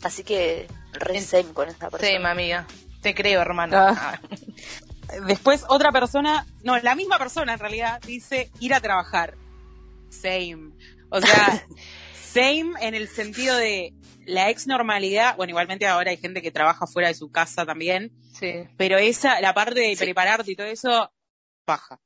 [0.06, 2.30] Así que re En- same con esta persona.
[2.30, 2.66] amiga.
[3.02, 3.88] Te creo, hermana.
[3.90, 4.20] Ah.
[5.26, 9.34] Después otra persona, no, la misma persona en realidad, dice ir a trabajar.
[10.10, 10.70] Same.
[11.10, 11.64] O sea,
[12.14, 13.92] same en el sentido de
[14.26, 18.10] la ex normalidad, bueno, igualmente ahora hay gente que trabaja fuera de su casa también,
[18.32, 18.52] Sí.
[18.76, 20.04] pero esa, la parte de Sí.
[20.04, 21.12] prepararte y todo eso,
[21.64, 22.00] paja.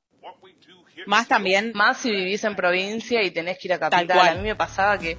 [1.06, 4.16] Más también, Más si vivís en provincia y tenés que ir a Tal capital.
[4.18, 4.28] cual.
[4.28, 5.16] A mí me pasaba que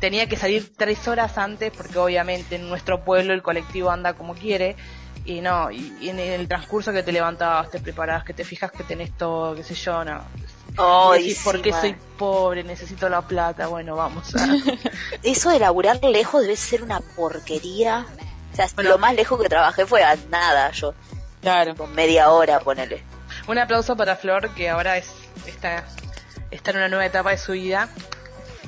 [0.00, 4.34] tenía que salir tres horas antes porque obviamente en nuestro pueblo el colectivo anda como
[4.34, 4.76] quiere.
[5.24, 8.70] Y no, y, y en el transcurso que te levantabas, te preparabas, que te fijas
[8.70, 10.22] que tenés todo, qué sé yo, no.
[10.70, 12.62] Y Ay, decís, sí, ¿por qué soy pobre?
[12.62, 13.66] Necesito la plata.
[13.66, 14.34] Bueno, vamos.
[14.36, 14.46] a-
[15.24, 18.06] Eso de laburar lejos debe ser una porquería.
[18.52, 18.90] O sea, Bueno.
[18.90, 20.94] lo más lejos que trabajé fue a nada, yo.
[21.40, 21.74] claro.
[21.74, 23.02] Con media hora, ponele.
[23.48, 25.10] Un aplauso para Flor, que ahora es
[25.46, 25.84] está,
[26.50, 27.88] está en una nueva etapa de su vida.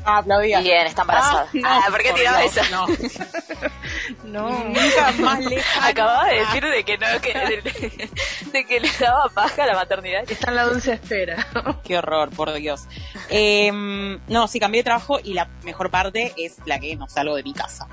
[0.04, 0.60] Ah, aplaudía.
[0.60, 1.42] Bien, está embarazada.
[1.46, 2.62] Ah, no, Ah, ¿por qué tiraba esa?
[2.70, 2.86] No,
[4.24, 4.50] No.
[4.64, 5.86] nunca más lejano.
[5.88, 8.10] Acababa de decir de que no, que, de,
[8.52, 10.22] de que le daba paja a la maternidad.
[10.30, 11.46] Está en la dulce espera.
[11.84, 12.86] Qué horror, por Dios.
[13.28, 17.36] Eh, no, sí, cambié de trabajo y la mejor parte es la que no salgo
[17.36, 17.86] de mi casa.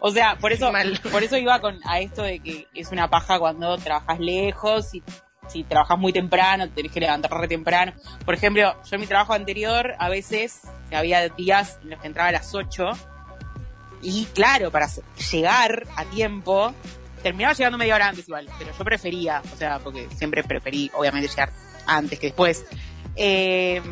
[0.00, 0.72] o sea, por eso,
[1.10, 5.02] por eso iba con a esto de que es una paja cuando trabajas lejos y
[5.50, 7.92] si trabajas muy temprano, te tenés que levantar re temprano.
[8.24, 12.28] Por ejemplo, yo en mi trabajo anterior, a veces había días en los que entraba
[12.28, 12.90] a las 8
[14.02, 14.88] y claro, para
[15.30, 16.72] llegar a tiempo,
[17.22, 21.28] terminaba llegando media hora antes igual, pero yo prefería, o sea, porque siempre preferí, obviamente,
[21.28, 21.50] llegar
[21.86, 22.64] antes que después.
[23.16, 23.82] Eh,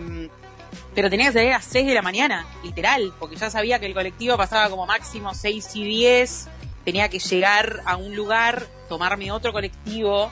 [0.94, 3.87] pero tenía que salir a las 6 de la mañana, literal, porque ya sabía que
[3.87, 6.49] el colectivo pasaba como máximo 6 y 10,
[6.85, 10.31] tenía que llegar a un lugar, tomarme otro colectivo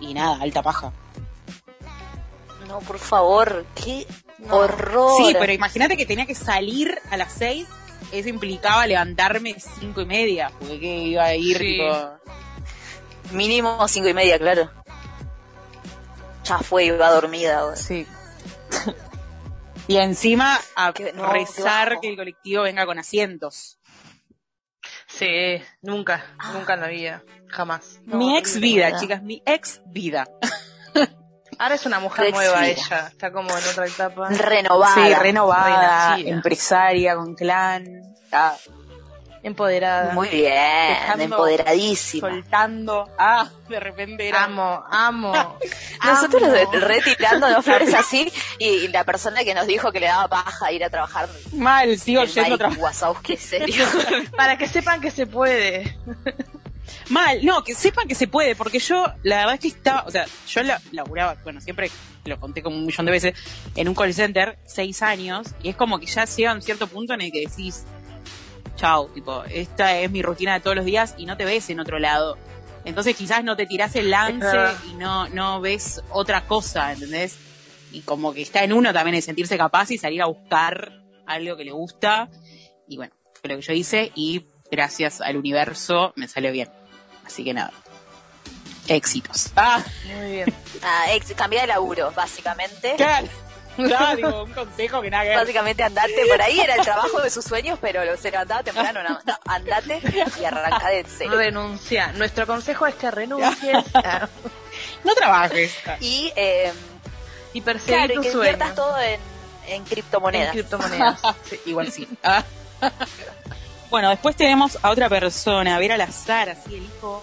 [0.00, 0.92] y nada, alta paja.
[2.68, 4.06] No, por favor, qué
[4.48, 5.12] horror.
[5.18, 7.66] Sí, pero imagínate que tenía que salir a las 6,
[8.12, 11.64] eso implicaba levantarme 5 y media, porque que iba a ir Sí.
[11.64, 12.20] tipo...
[13.32, 14.70] Mínimo cinco y media, claro.
[16.44, 17.76] Ya fue, iba dormida.
[17.76, 18.06] Sí.
[19.86, 23.78] y encima a no, rezar que el colectivo venga con asientos.
[25.20, 28.00] Sí, nunca, nunca en la vida, jamás.
[28.06, 30.26] No, mi ex vida, chicas, mi ex vida.
[31.58, 32.68] Ahora es una mujer nueva vida.
[32.68, 34.30] ella, está como en otra etapa.
[34.30, 34.94] Renovada.
[34.94, 36.30] Sí, renovada, renacida.
[36.30, 37.84] empresaria, con clan,
[38.32, 38.56] ah,
[39.42, 40.12] Empoderada.
[40.12, 42.28] Muy bien, Dejando- empoderadísima.
[42.28, 43.08] soltando.
[43.18, 44.44] Ah, de repente era...
[44.44, 45.58] Amo, amo.
[46.04, 46.70] Nosotros amo.
[46.80, 50.84] retirándonos flores así y, y la persona que nos dijo que le daba paja ir
[50.84, 52.68] a trabajar Mal, sigo yendo.
[52.78, 53.86] Wazowski, serio.
[54.36, 55.96] Para que sepan que se puede.
[57.08, 60.10] Mal, no, que sepan que se puede, porque yo, la verdad es que estaba, o
[60.10, 61.90] sea, yo la, laburaba, bueno, siempre
[62.24, 63.34] lo conté como un millón de veces,
[63.76, 67.14] en un call center, seis años, y es como que ya llega un cierto punto
[67.14, 67.84] en el que decís,
[68.80, 71.80] chao, tipo, esta es mi rutina de todos los días y no te ves en
[71.80, 72.38] otro lado.
[72.86, 74.56] Entonces quizás no te tirás el lance
[74.90, 77.36] y no, no ves otra cosa, ¿entendés?
[77.92, 81.58] Y como que está en uno también el sentirse capaz y salir a buscar algo
[81.58, 82.30] que le gusta.
[82.88, 86.70] Y bueno, fue lo que yo hice y gracias al universo me salió bien.
[87.26, 87.72] Así que nada.
[88.88, 89.50] Éxitos.
[89.56, 89.84] Ah,
[90.16, 90.54] Muy bien.
[90.82, 92.94] Ah, ex, cambia de laburo, básicamente.
[92.96, 93.28] claro.
[93.88, 95.38] Claro, digo, un consejo que nada que ver.
[95.38, 99.18] Básicamente andate por ahí, era el trabajo de sus sueños, pero se levantaba temprano, no,
[99.24, 100.00] no, andate
[100.40, 101.32] y arranca de cero.
[101.36, 102.12] Renuncia.
[102.12, 103.84] Nuestro consejo es que renuncies.
[105.04, 105.74] No trabajes.
[106.00, 106.72] Y, eh,
[107.52, 108.50] Y perseguir claro, y tu que sueño.
[108.52, 109.20] inviertas todo en,
[109.68, 110.46] en criptomonedas.
[110.48, 111.20] En criptomonedas.
[111.48, 112.08] Sí, igual sí.
[113.90, 117.22] Bueno, después tenemos a otra persona, a ver al azar, así elijo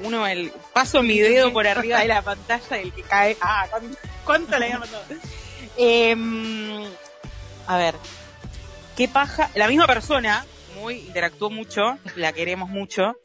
[0.00, 3.36] uno, el paso mi dedo por arriba de la pantalla del que cae.
[3.40, 5.04] Ah, ¿cuánto, cuánto le había mandado?
[5.78, 6.84] Em,
[7.66, 7.94] a ver,
[8.96, 9.50] qué paja.
[9.54, 10.44] La misma persona,
[10.80, 13.16] muy interactuó mucho, la queremos mucho.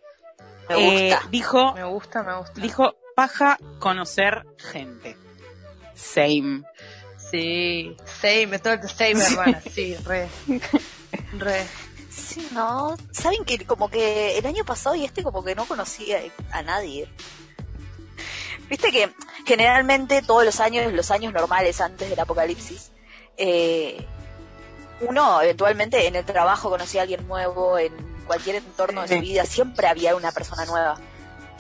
[0.70, 1.30] Me eh, gusta.
[1.30, 2.62] dijo, Me gusta, me gusta.
[2.62, 5.18] dijo paja conocer gente.
[5.96, 6.64] Same.
[7.32, 9.62] Sí, same, todo el same, hermana.
[9.74, 10.30] Sí, re.
[11.38, 11.66] Re.
[12.10, 12.96] Sí, no.
[13.12, 16.20] Saben que como que el año pasado y este como que no conocía
[16.52, 17.10] a nadie.
[18.74, 19.14] Viste que
[19.46, 22.92] generalmente todos los años, los años normales antes del apocalipsis,
[23.38, 24.04] eh,
[25.02, 27.94] uno eventualmente en el trabajo conocía a alguien nuevo, en
[28.26, 30.96] cualquier entorno de su vida, siempre había una persona nueva.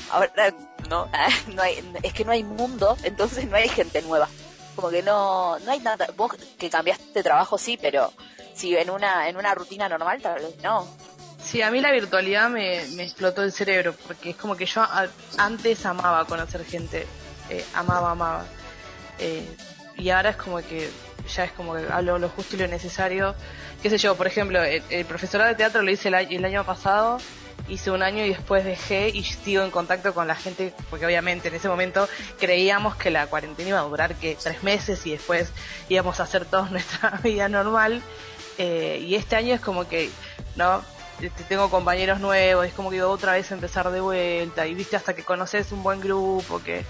[0.09, 0.55] Ahora
[0.89, 1.07] no,
[1.53, 4.27] no hay, es que no hay mundo, entonces no hay gente nueva.
[4.75, 6.07] Como que no, no hay nada.
[6.17, 8.11] Vos que cambiaste de trabajo sí, pero
[8.55, 10.87] si en una, en una rutina normal tal vez no.
[11.43, 14.83] Sí, a mí la virtualidad me, explotó el cerebro, porque es como que yo
[15.37, 17.05] antes amaba conocer gente,
[17.49, 18.45] eh, amaba, amaba.
[19.19, 19.45] Eh,
[19.97, 20.89] y ahora es como que
[21.27, 23.35] ya es como que hablo lo justo y lo necesario.
[23.81, 27.19] Qué sé yo, por ejemplo, el, el profesorado de teatro lo hice el, año pasado,
[27.67, 31.49] hice un año y después dejé y sigo en contacto con la gente, porque obviamente
[31.49, 32.07] en ese momento
[32.39, 35.51] creíamos que la cuarentena iba a durar que tres meses y después
[35.89, 38.01] íbamos a hacer toda nuestra vida normal.
[38.57, 40.09] Eh, y este año es como que,
[40.55, 40.83] ¿no?
[41.21, 44.95] Este, tengo compañeros nuevos, es como que otra vez a empezar de vuelta y viste
[44.97, 46.83] hasta que conoces un buen grupo que,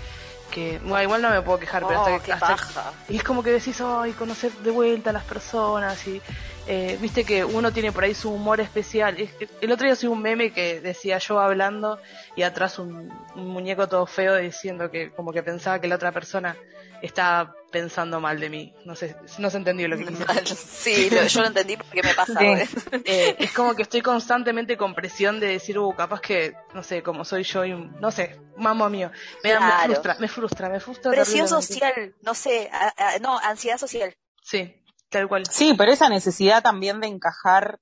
[0.50, 2.94] que bueno, igual no me puedo quejar, pero Oh, hasta que, qué hasta- paja.
[3.10, 6.22] y es como que decís, ay, conocer de vuelta a las personas y
[6.66, 9.20] eh, viste que uno tiene por ahí su humor especial.
[9.20, 12.00] Es que El otro día soy un meme que decía yo hablando
[12.36, 16.12] y atrás un, un muñeco todo feo diciendo que como que pensaba que la otra
[16.14, 16.56] persona
[17.02, 18.74] estaba pensando mal de mí.
[18.86, 20.56] No sé, no se entendió lo que quise decir.
[20.58, 22.40] Sí, lo- yo lo entendí porque me pasa.
[22.40, 22.46] Sí.
[22.46, 22.64] ahora.
[23.04, 27.04] Eh, es como que estoy constantemente con presión de decir, uh, capaz que, no sé,
[27.04, 29.12] como soy yo y un- no sé, mamá mío.
[29.44, 29.54] Me,
[29.86, 31.12] frustra, me frustra, me frustra.
[31.12, 34.16] Presión social, no sé, a- a- no, ansiedad social.
[34.42, 35.44] Sí, tal cual.
[35.50, 37.80] Sí, pero esa necesidad también de encajar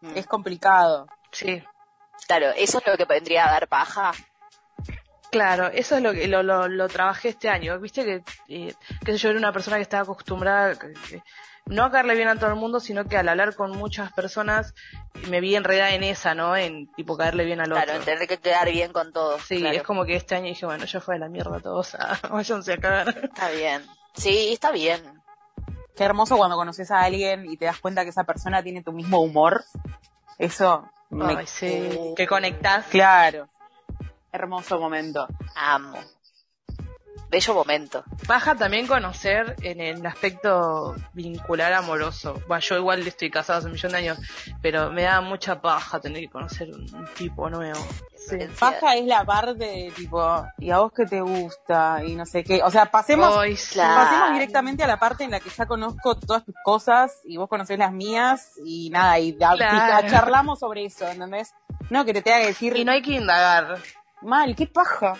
[0.00, 0.16] Mm.
[0.16, 1.06] es complicado.
[1.30, 1.62] Sí.
[2.26, 4.12] Claro, eso es lo que vendría a dar paja.
[5.30, 7.78] Claro, eso es lo que lo, lo, lo trabajé este año.
[7.78, 8.74] Viste que, eh,
[9.06, 11.22] sé yo, era una persona que estaba acostumbrada, que- que-
[11.66, 14.74] no a caerle bien a todo el mundo, sino que al hablar con muchas personas
[15.28, 16.56] me vi enredada en esa, ¿no?
[16.56, 18.04] En tipo caerle bien al Claro, otro.
[18.04, 19.42] tener que quedar bien con todos.
[19.42, 19.76] Sí, claro.
[19.76, 22.72] es como que este año dije, bueno, ya fue de la mierda todos, ah, váyanse
[22.72, 23.08] a cagar.
[23.22, 23.82] Está bien.
[24.14, 25.00] Sí, está bien.
[25.96, 28.92] Qué hermoso cuando conoces a alguien y te das cuenta que esa persona tiene tu
[28.92, 29.62] mismo humor.
[30.38, 31.36] Eso me...
[31.36, 32.86] Ay, sí, que conectás.
[32.86, 33.48] Claro.
[34.32, 35.26] Hermoso momento.
[35.54, 35.98] Amo.
[37.30, 38.02] Bello momento.
[38.26, 42.34] Baja también conocer en el aspecto vincular amoroso.
[42.48, 44.18] Bueno, yo igual estoy casado hace un millón de años,
[44.60, 47.78] pero me da mucha paja tener que conocer un, un tipo nuevo.
[48.16, 48.36] Sí.
[48.58, 52.02] Paja es la parte de tipo, ¿y a vos qué te gusta?
[52.04, 52.62] Y no sé qué.
[52.64, 53.32] O sea, pasemos.
[53.72, 54.04] Claro.
[54.04, 57.48] pasemos directamente a la parte en la que ya conozco todas tus cosas y vos
[57.48, 60.04] conocés las mías y nada, y, Claro.
[60.06, 61.54] y charlamos sobre eso, ¿entendés?
[61.90, 63.78] No que te tenga que decir, Y no hay que indagar.
[64.22, 65.14] Mal, qué paja.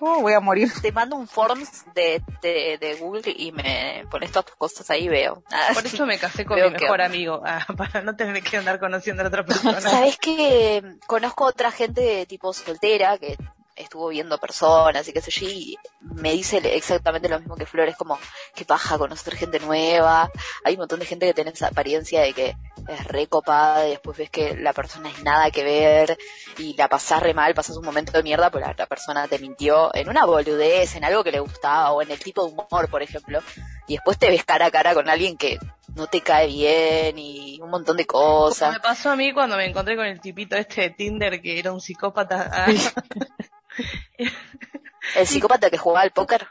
[0.00, 0.72] Yo voy a morir.
[0.82, 5.04] Te mando un forms de, de, de Google y me pones todas tus cosas ahí
[5.04, 5.44] y veo.
[5.52, 8.42] Ah, Por eso me casé con Veo mi que- mejor amigo, ah, para no tener
[8.42, 9.80] que andar conociendo a otra persona.
[9.80, 13.36] ¿Sabes que Conozco otra gente de tipo soltera que
[13.76, 17.96] estuvo viendo personas y qué sé yo, y me dice exactamente lo mismo que Flores,
[17.96, 18.18] como,
[18.54, 20.30] qué paja conocer gente nueva.
[20.64, 22.56] Hay un montón de gente que tiene esa apariencia de que
[22.88, 26.18] es re copada y después ves que la persona es nada que ver
[26.58, 29.38] y la pasás re mal, pasas un momento de mierda, pues la, la persona te
[29.38, 32.88] mintió en una boludez, en algo que le gustaba o en el tipo de humor,
[32.88, 33.40] por ejemplo,
[33.86, 35.58] y después te ves cara a cara con alguien que
[35.94, 38.72] no te cae bien y un montón de Como cosas.
[38.72, 41.72] me pasó a mí cuando me encontré con el tipito este de Tinder que era
[41.72, 42.66] un psicópata.
[45.16, 46.46] El psicópata que jugaba al póker.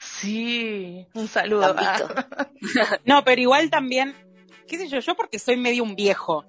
[0.00, 1.74] sí, un saludo.
[3.04, 4.14] No, pero igual también,
[4.66, 6.44] qué sé yo, yo porque soy medio un viejo.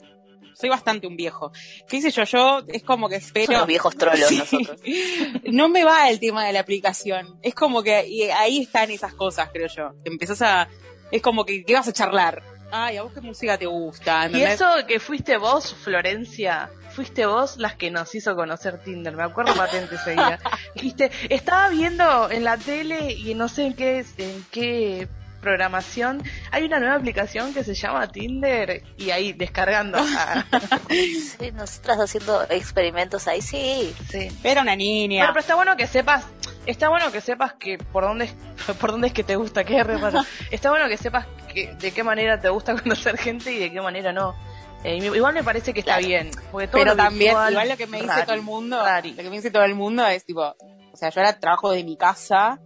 [0.55, 1.51] Soy bastante un viejo.
[1.87, 3.45] Qué sé yo, yo es como que espero.
[3.45, 4.37] Son los viejos trolos Sí.
[4.39, 4.79] nosotros.
[5.53, 7.39] No me va el tema de la aplicación.
[7.41, 9.91] Es como que y ahí están esas cosas, creo yo.
[10.03, 10.67] Empezás a.
[11.11, 12.43] Es como que, que vas a charlar.
[12.71, 14.29] Ay, ¿a vos qué música te gusta?
[14.33, 19.23] Y eso que fuiste vos, Florencia, fuiste vos las que nos hizo conocer Tinder, me
[19.23, 20.37] acuerdo patente ese día.
[20.75, 25.07] Dijiste, estaba viendo en la tele y no sé en qué, en qué
[25.39, 26.21] programación.
[26.51, 29.97] Hay una nueva aplicación que se llama Tinder y ahí descargando.
[30.17, 30.43] Ah,
[30.89, 33.95] Sí, nosotras haciendo experimentos ahí, sí.
[34.09, 34.27] sí.
[34.43, 35.19] Era una niña.
[35.19, 36.25] Bueno, pero está bueno que sepas,
[36.65, 38.33] está bueno que sepas que por dónde es,
[38.81, 40.19] por dónde es que te gusta, que re raro.
[40.51, 43.79] Está bueno que sepas que, de qué manera te gusta conocer gente y de qué
[43.79, 44.35] manera no.
[44.83, 46.07] Eh, igual me parece que está Claro.
[46.07, 48.81] bien, porque todo pero lo también, igual lo que me dice rari, todo el mundo,
[48.83, 49.11] rari.
[49.11, 51.83] lo que me dice todo el mundo es tipo, o sea, yo ahora trabajo de
[51.83, 52.59] mi casa,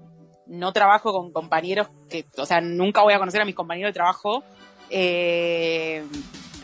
[0.45, 3.93] no trabajo con compañeros que, o sea, nunca voy a conocer a mis compañeros de
[3.93, 4.43] trabajo.
[4.89, 6.03] Eh,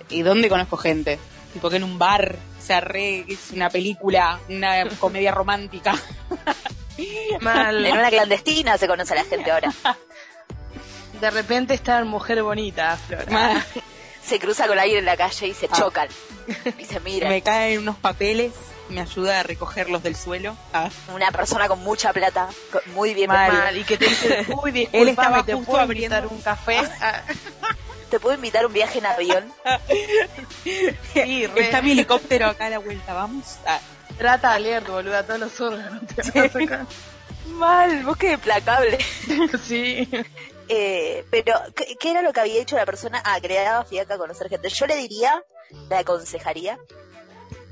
[0.10, 1.18] ¿Y dónde conozco gente?
[1.54, 5.96] Tipo que en un bar, o sea, re, es una película, una comedia romántica.
[7.42, 7.86] Mal.
[7.86, 9.74] En una clandestina se conoce a la gente ahora.
[11.20, 13.66] De repente está mujer bonita, Flora.
[14.30, 15.76] Se cruza con alguien en la calle y se Ah.
[15.76, 16.08] chocan.
[16.80, 17.30] Y se miran.
[17.30, 18.54] me caen unos papeles,
[18.89, 20.56] me ayuda a recogerlos del suelo.
[20.74, 20.89] Ah.
[21.13, 22.48] Una persona con mucha plata,
[22.94, 23.52] muy bien Mal.
[23.52, 26.42] Mal, y que te dice, uy, Él estaba disculpame, te justo puedo abriendo- invitar un
[26.42, 26.78] café.
[27.02, 27.22] Ah,
[28.10, 29.54] ¿Te puedo invitar a un viaje en avión?
[31.13, 31.62] sí, re.
[31.62, 33.58] Está mi helicóptero acá a la vuelta, vamos.
[33.65, 33.80] Ah.
[34.18, 36.86] Trata alerta, boluda, todos los órganos te vas a sacar.
[37.54, 38.98] Mal, vos qué implacable.
[39.65, 40.10] Sí.
[40.69, 43.21] Eh, pero, ¿qué, qué era lo que había hecho la persona?
[43.25, 44.69] Ah, daba fiaca a conocer gente.
[44.69, 45.43] Yo le diría,
[45.89, 46.77] le aconsejaría,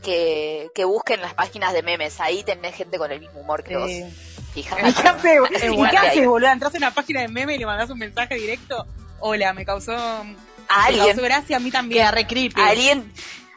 [0.03, 2.19] que, que busquen las páginas de memes.
[2.19, 3.89] Ahí tenés gente con el mismo humor que vos.
[3.89, 4.12] Eh,
[4.53, 4.89] Fijate.
[4.89, 6.25] ¿Y qué haces, Es ¿Y igual qué que haces, hay.
[6.25, 6.49] boludo?
[6.49, 8.86] Entras en una página de meme y le mandas un mensaje directo.
[9.19, 10.36] Hola, me causó, A me
[10.67, 12.01] alguien, causó gracia a mí también.
[12.01, 12.60] queda re creepy.
[12.62, 13.12] a alguien,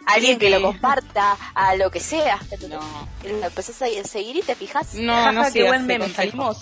[0.07, 2.39] alguien que lo comparta, a lo que sea.
[2.69, 2.81] No,
[3.25, 4.95] Lo empezás a seguir y te fijas.
[4.95, 5.53] no, no sé.
[5.53, 6.59] qué buen meme, salimos.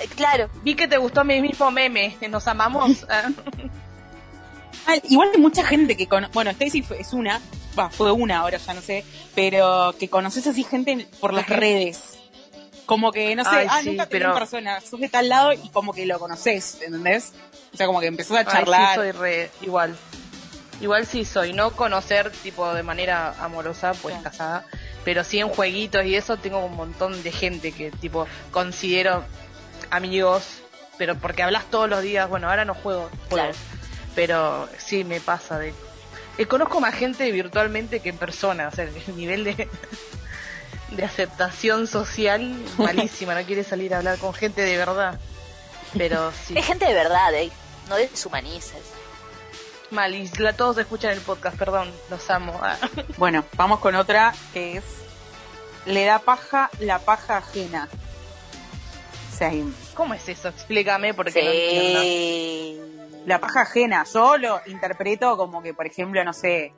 [0.00, 3.06] Eh, claro, Vi que te gustó mi mismo meme, que nos amamos.
[4.84, 4.94] Ah.
[4.94, 7.40] ah, igual hay mucha gente que cono bueno, Stacy es una,
[7.78, 12.18] va, fue una ahora ya no sé, pero que conoces así gente por las redes.
[12.86, 15.08] Como que, no sé, Ay, ah, sí, nunca te vi en pero- persona, sos de
[15.08, 17.32] tal lado y como que lo conoces, ¿entendés?
[17.72, 18.88] O sea, como que empezás a Ay, charlar.
[18.90, 19.96] sí, soy re igual.
[20.80, 24.22] Igual sí soy, no conocer tipo de manera amorosa, pues Sí.
[24.24, 24.66] casada,
[25.04, 29.24] pero sí en jueguitos y eso tengo un montón de gente que tipo considero
[29.92, 30.44] amigos,
[30.98, 33.52] pero porque hablas todos los días, bueno, ahora no juego Claro.
[34.14, 35.72] pero sí me pasa de
[36.38, 39.68] eh, conozco más gente virtualmente que en persona, o sea, el nivel de
[40.90, 45.18] de aceptación social malísima, no quiere salir a hablar con gente de verdad.
[45.96, 46.54] Pero sí.
[46.56, 47.50] es gente de verdad, eh.
[47.88, 48.80] No deshumanices.
[49.90, 52.58] Mal, y la- todos escuchan el podcast, perdón, los amo.
[52.62, 52.76] Ah.
[53.18, 54.84] Bueno, vamos con otra que es
[55.86, 57.88] le da paja la paja ajena.
[59.38, 59.72] Same.
[59.94, 60.48] ¿Cómo es eso?
[60.48, 62.00] Explícame porque no entiendo.
[62.00, 63.22] Sí.
[63.26, 66.72] La paja ajena, yo lo interpreto como que, por ejemplo, no sé,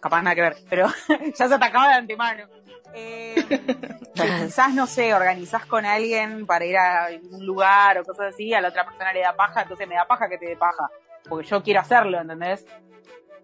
[0.00, 0.86] capaz nada que ver, pero
[1.38, 2.46] ya se atacaba de antemano.
[2.92, 3.34] Eh,
[4.14, 8.60] quizás, no sé, organizás con alguien para ir a un lugar o cosas así, a
[8.60, 10.88] la otra persona le da paja, entonces me da paja que te dé paja,
[11.28, 12.64] porque yo quiero hacerlo, ¿entendés?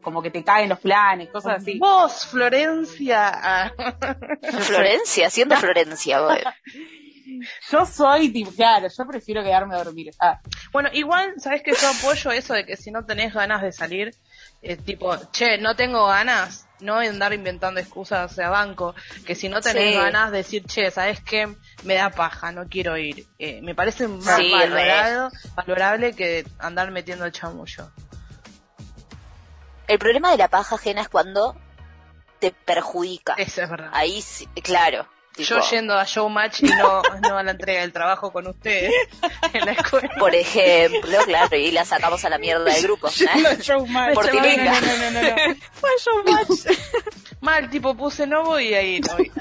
[0.02, 1.78] Como que te caen los planes, cosas así.
[1.78, 3.30] Vos, Florencia.
[3.34, 3.72] Ah.
[4.60, 6.38] Florencia, siendo Florencia, vos.
[7.70, 10.12] Yo soy, tipo, claro, yo prefiero quedarme a dormir.
[10.20, 10.40] Ah,
[10.72, 14.14] Bueno, igual, ¿sabes que yo apoyo eso de que si no tenés ganas de salir,
[14.62, 18.94] eh, tipo, che, no tengo ganas, no andar inventando excusas a banco,
[19.26, 19.94] que si no tenés Sí.
[19.94, 21.54] ganas, decir, che, ¿sabes qué?
[21.84, 23.26] Me da paja, no quiero ir.
[23.38, 27.90] Eh, me parece más Sí, valorado, valorable que andar metiendo el chamullo.
[29.88, 31.56] El problema de la paja ajena es cuando
[32.38, 33.34] te perjudica.
[33.38, 33.90] Eso es verdad.
[33.92, 35.06] Ahí sí, claro.
[35.36, 38.92] Yo yendo a Showmatch y no, no a la entrega del trabajo con ustedes
[39.52, 40.10] en la escuela.
[40.18, 43.08] Por ejemplo, claro, y la sacamos a la mierda del grupo.
[43.08, 43.58] ¿eh?
[43.60, 44.14] showmatch.
[44.14, 45.56] Por No, no, no, no, no, no.
[45.72, 46.78] Fue Showmatch.
[47.40, 49.32] Mal, tipo, puse no voy a ir hoy.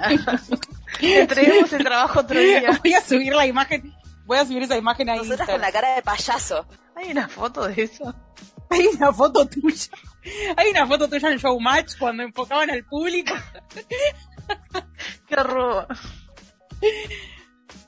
[1.01, 2.79] Entreguemos el trabajo otro día.
[2.81, 3.93] Voy a subir la imagen,
[4.25, 5.61] voy a subir esa imagen a Nosotras con Instagram.
[5.61, 6.65] la cara de payaso.
[6.95, 8.15] ¿Hay una foto de eso?
[8.69, 9.89] Hay una foto tuya.
[10.55, 13.33] Hay una foto tuya en Showmatch cuando enfocaban al público.
[15.27, 15.87] Qué horror.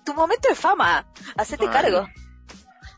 [0.05, 1.05] Tu momento de fama.
[1.37, 1.71] Hacete Ay.
[1.71, 2.07] cargo.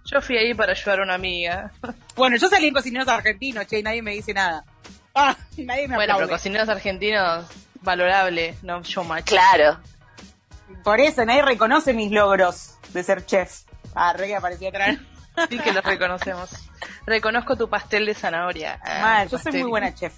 [0.05, 1.71] Yo fui ahí para ayudar a una amiga.
[2.15, 4.63] Bueno, yo salí en Cocineros Argentinos, che, y nadie me dice nada.
[5.15, 6.25] Ah, nadie me Bueno, aplaude.
[6.27, 7.47] pero cocineros argentinos,
[7.81, 9.25] valorable, no Showmatch.
[9.29, 9.79] Claro.
[10.83, 13.61] Por eso, nadie reconoce mis logros de ser chef.
[13.95, 14.97] Ah, re que apareció atrás.
[15.49, 16.51] Sí que los reconocemos.
[17.07, 18.79] Reconozco tu pastel de zanahoria.
[18.83, 20.13] Ah, Mal, yo soy muy buena chef.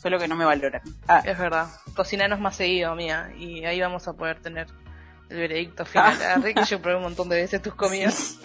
[0.00, 0.80] Solo que no me valoran.
[1.08, 1.68] Ah, Es verdad.
[1.96, 3.30] Cocinanos más seguido, mía.
[3.36, 4.68] Y ahí vamos a poder tener
[5.28, 6.16] el veredicto final.
[6.22, 8.36] Ah, que yo probé un montón de veces tus comidas.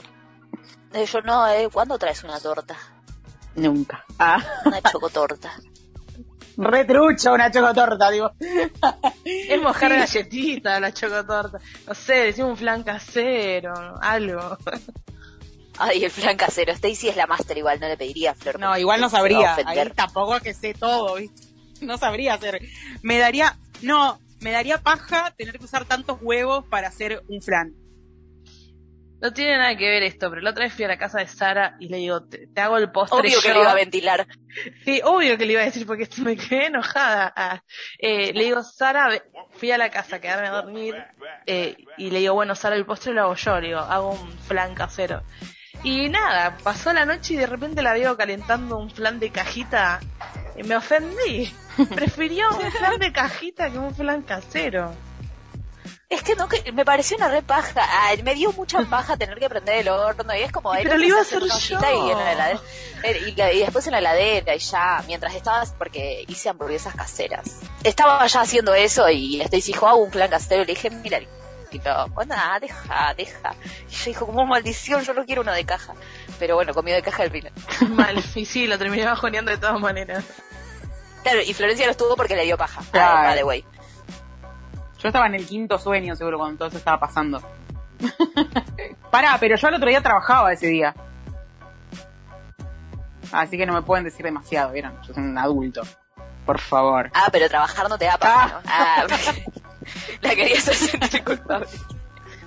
[0.93, 1.70] Eh, yo no, eh.
[1.72, 2.76] ¿Cuándo traes una torta?
[3.56, 4.04] nunca.
[4.18, 5.51] Ah, Una chocotorta.
[6.58, 8.32] re trucha una chocotorta, digo.
[9.24, 11.60] Es mojar galletita, la chocotorta.
[11.88, 14.58] No sé, decimos un flan casero, algo.
[15.80, 16.72] Ay, el flan casero.
[16.72, 18.60] Stacy es la máster igual, no le pediría a Flor.
[18.60, 19.56] No, igual no sabría.
[19.66, 21.42] Ahí tampoco que sé todo, ¿viste?
[21.82, 22.62] No sabría hacer.
[23.02, 27.74] Me daría, no, me daría paja tener que usar tantos huevos para hacer un flan.
[29.20, 31.28] No tiene nada que ver esto, pero la otra vez fui a la casa de
[31.28, 34.28] Sara y le digo, te, te hago el postre Obvio que le iba a ventilar.
[34.84, 37.32] Sí, obvio que le iba a decir porque me quedé enojada.
[37.36, 37.62] Ah,
[38.00, 40.96] eh, le digo, Sara, ve- fui a la casa a quedarme a dormir
[41.46, 44.38] eh, y le digo, bueno, Sara, el postre lo hago yo, le digo, hago un
[44.40, 45.24] flan casero.
[45.84, 50.00] Y nada, pasó la noche y de repente la veo calentando un flan de cajita
[50.58, 51.54] y me ofendí.
[51.96, 54.94] Prefirió un flan de cajita que un flan casero.
[56.10, 57.82] Es que no, que me pareció una re paja.
[58.04, 60.72] Ay, me dio mucha paja tener que prender el horno y es como...
[60.72, 61.80] Pero lo iba a hacer yo.
[61.82, 62.62] Y, en la heladera-
[63.04, 67.62] eh, y y después en la heladera y ya, mientras estabas, porque hice hamburguesas caseras.
[67.84, 70.62] Estaba ya haciendo eso y Stacy dijo, hago un plan casero.
[70.62, 71.20] Y le dije, mira,
[71.74, 73.56] tipo, bueno, nada, deja, deja.
[73.90, 75.94] Y yo dijo, como maldición, yo no quiero uno de caja.
[76.40, 77.52] Pero bueno, comió de caja al final.
[77.90, 80.24] Mal, y sí, lo terminé bajoneando de todas maneras.
[81.24, 82.82] Claro, y Florencia lo estuvo porque le dio paja.
[82.92, 83.18] Claro.
[83.18, 83.66] Ah, by the way.
[85.00, 87.42] Yo estaba en el quinto sueño, seguro, cuando todo eso estaba pasando.
[89.12, 90.94] Pará, pero yo el otro día trabajaba ese día.
[93.32, 94.94] Así que no me pueden decir demasiado, ¿vieron?
[95.08, 95.82] Yo soy un adulto.
[96.46, 97.10] Por favor.
[97.14, 98.62] Ah, pero trabajar no te da paja, ¿no?
[98.68, 99.06] Ah,
[100.22, 101.68] la quería hacer sentir culpable.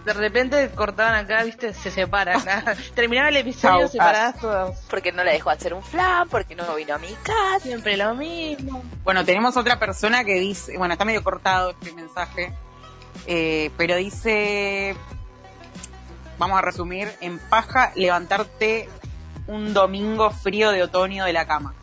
[0.06, 2.40] De repente cortaban acá, viste, se separan.
[2.94, 3.88] Terminaba el episodio Chau.
[3.88, 4.78] separadas todas.
[4.88, 7.58] Porque no la dejó hacer un flan, porque no vino a mi casa.
[7.60, 8.84] Siempre lo mismo.
[9.02, 12.52] Bueno, tenemos otra persona que dice, bueno, está medio cortado este mensaje,
[13.26, 14.94] eh, pero dice,
[16.38, 18.88] vamos a resumir, en paja levantarte
[19.48, 21.74] un domingo frío de otoño de la cama.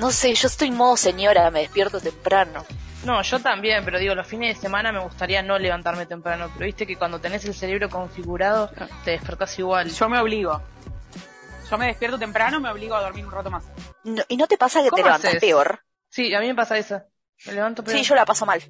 [0.00, 2.64] No sé, yo estoy modo señora, me despierto temprano.
[3.04, 6.66] No, yo también, pero digo, los fines de semana me gustaría no levantarme temprano, pero
[6.66, 8.70] viste que cuando tenés el cerebro configurado,
[9.04, 9.90] te despertás igual.
[9.90, 10.60] Yo me obligo.
[11.70, 13.64] Yo me despierto temprano, me obligo a dormir un rato más.
[14.04, 15.40] No- ¿Y no te pasa que te ¿Cómo levantas haces?
[15.40, 15.80] peor?
[16.08, 17.00] Sí, a mí me pasa eso.
[17.46, 18.60] Me levanto pero Sí, yo la paso mal.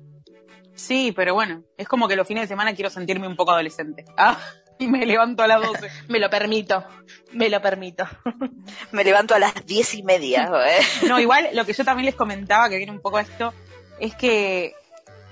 [0.75, 4.05] Sí, pero bueno, es como que los fines de semana quiero sentirme un poco adolescente.
[4.17, 4.39] Ah,
[4.81, 5.91] y me levanto a las 12.
[6.09, 6.83] me lo permito.
[7.33, 8.05] Me lo permito.
[8.93, 10.51] Me levanto a las diez y media.
[10.67, 11.07] ¿eh?
[11.07, 13.53] No, igual lo que yo también les comentaba, que viene un poco a esto,
[14.01, 14.75] es que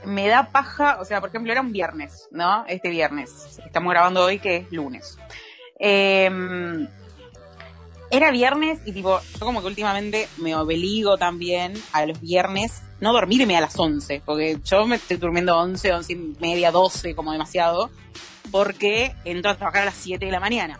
[0.04, 2.64] me da paja, o sea, por ejemplo, era un viernes, ¿no?
[2.68, 3.58] Este viernes.
[3.64, 5.18] Estamos grabando hoy, que es lunes.
[5.80, 6.30] Eh,
[8.10, 13.12] era viernes y tipo, yo como que últimamente me obligo también a los viernes no
[13.12, 17.32] dormirme a las 11, porque yo me estoy durmiendo 11, 11 y media, 12 como
[17.32, 17.90] demasiado,
[18.50, 20.78] porque entro a trabajar a las 7 de la mañana.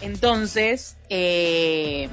[0.00, 2.08] Entonces, eh,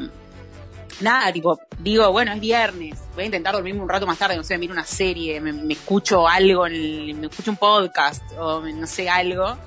[1.02, 4.44] nada, tipo, digo, bueno, es viernes, voy a intentar dormirme un rato más tarde, no
[4.44, 8.62] sé, miro una serie, me, me escucho algo, en el- me escucho un podcast o
[8.62, 9.58] no sé, algo.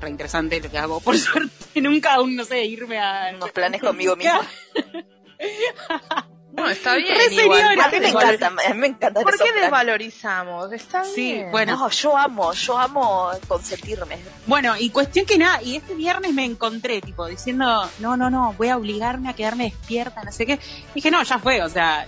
[0.00, 3.32] Re interesante lo que hago, por suerte, nunca aún, no sé, irme a...
[3.34, 4.40] Unos planes conmigo misma.
[6.56, 7.14] No, está bien.
[7.16, 7.60] Re igual.
[7.60, 7.84] señora.
[7.84, 10.72] A mí me encanta, a mí me encanta ¿Por qué desvalorizamos?
[10.72, 11.50] Está Sí, bien.
[11.50, 11.76] bueno.
[11.76, 14.18] No, yo amo, yo amo consentirme.
[14.46, 18.54] Bueno, y cuestión que nada, y este viernes me encontré, tipo, diciendo, no, no, no,
[18.56, 20.58] voy a obligarme a quedarme despierta, no sé qué.
[20.94, 22.06] Dije, no, ya fue, o sea,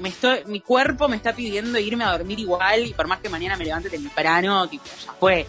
[0.00, 3.28] me estoy, mi cuerpo me está pidiendo irme a dormir igual, y por más que
[3.28, 5.46] mañana me levante temprano, tipo, ya fue.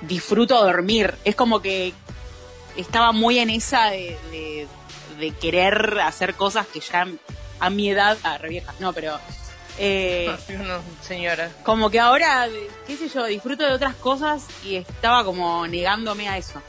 [0.00, 1.14] Disfruto dormir.
[1.24, 1.92] Es como que
[2.76, 4.66] estaba muy en esa de, de,
[5.20, 7.06] de querer hacer cosas que ya
[7.62, 9.18] a mi edad, ah, re vieja, no, pero...
[9.78, 11.50] Eh, No, señora.
[11.62, 12.46] como que ahora,
[12.86, 16.60] qué sé yo, disfruto de otras cosas y estaba como negándome a eso.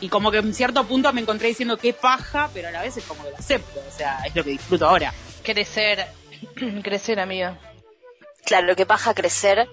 [0.00, 2.96] Y como que en cierto punto me encontré diciendo qué paja, pero a la vez
[2.96, 5.12] es como que lo acepto, o sea, es lo que disfruto ahora.
[5.42, 6.06] Crecer.
[6.82, 7.56] Crecer, amiga.
[8.44, 9.68] Claro, lo que pasa crecer,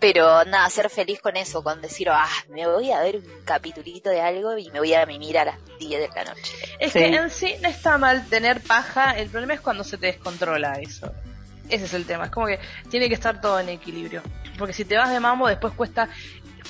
[0.00, 4.10] pero nada, ser feliz con eso, con decir, ah, me voy a ver un capitulito
[4.10, 6.54] de algo y me voy a mimir a las 10 de la noche.
[6.78, 6.98] Es Sí.
[7.00, 10.74] que en sí no está mal tener paja, el problema es cuando se te descontrola
[10.74, 11.12] eso.
[11.68, 12.58] Ese es el tema, es como que
[12.90, 14.22] tiene que estar todo en equilibrio.
[14.56, 16.08] Porque si te vas de mambo después cuesta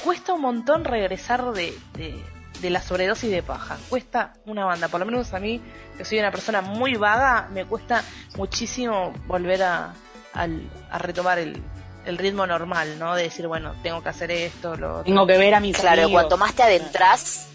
[0.03, 2.15] cuesta un montón regresar de, de,
[2.61, 3.77] de la sobredosis de paja.
[3.89, 5.61] Cuesta una banda, por lo menos a mí,
[5.97, 8.03] que soy una persona muy vaga, me cuesta
[8.37, 9.95] muchísimo volver a,
[10.35, 11.61] al- a retomar el,
[12.09, 13.15] el ritmo normal, ¿no?
[13.15, 15.03] De decir, bueno, tengo que hacer esto, lo.
[15.03, 16.13] Tengo que ver a mis Claro, amigos.
[16.23, 17.47] cuanto más te adentras,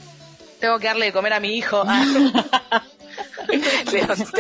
[0.60, 1.84] tengo que darle de comer a mi hijo.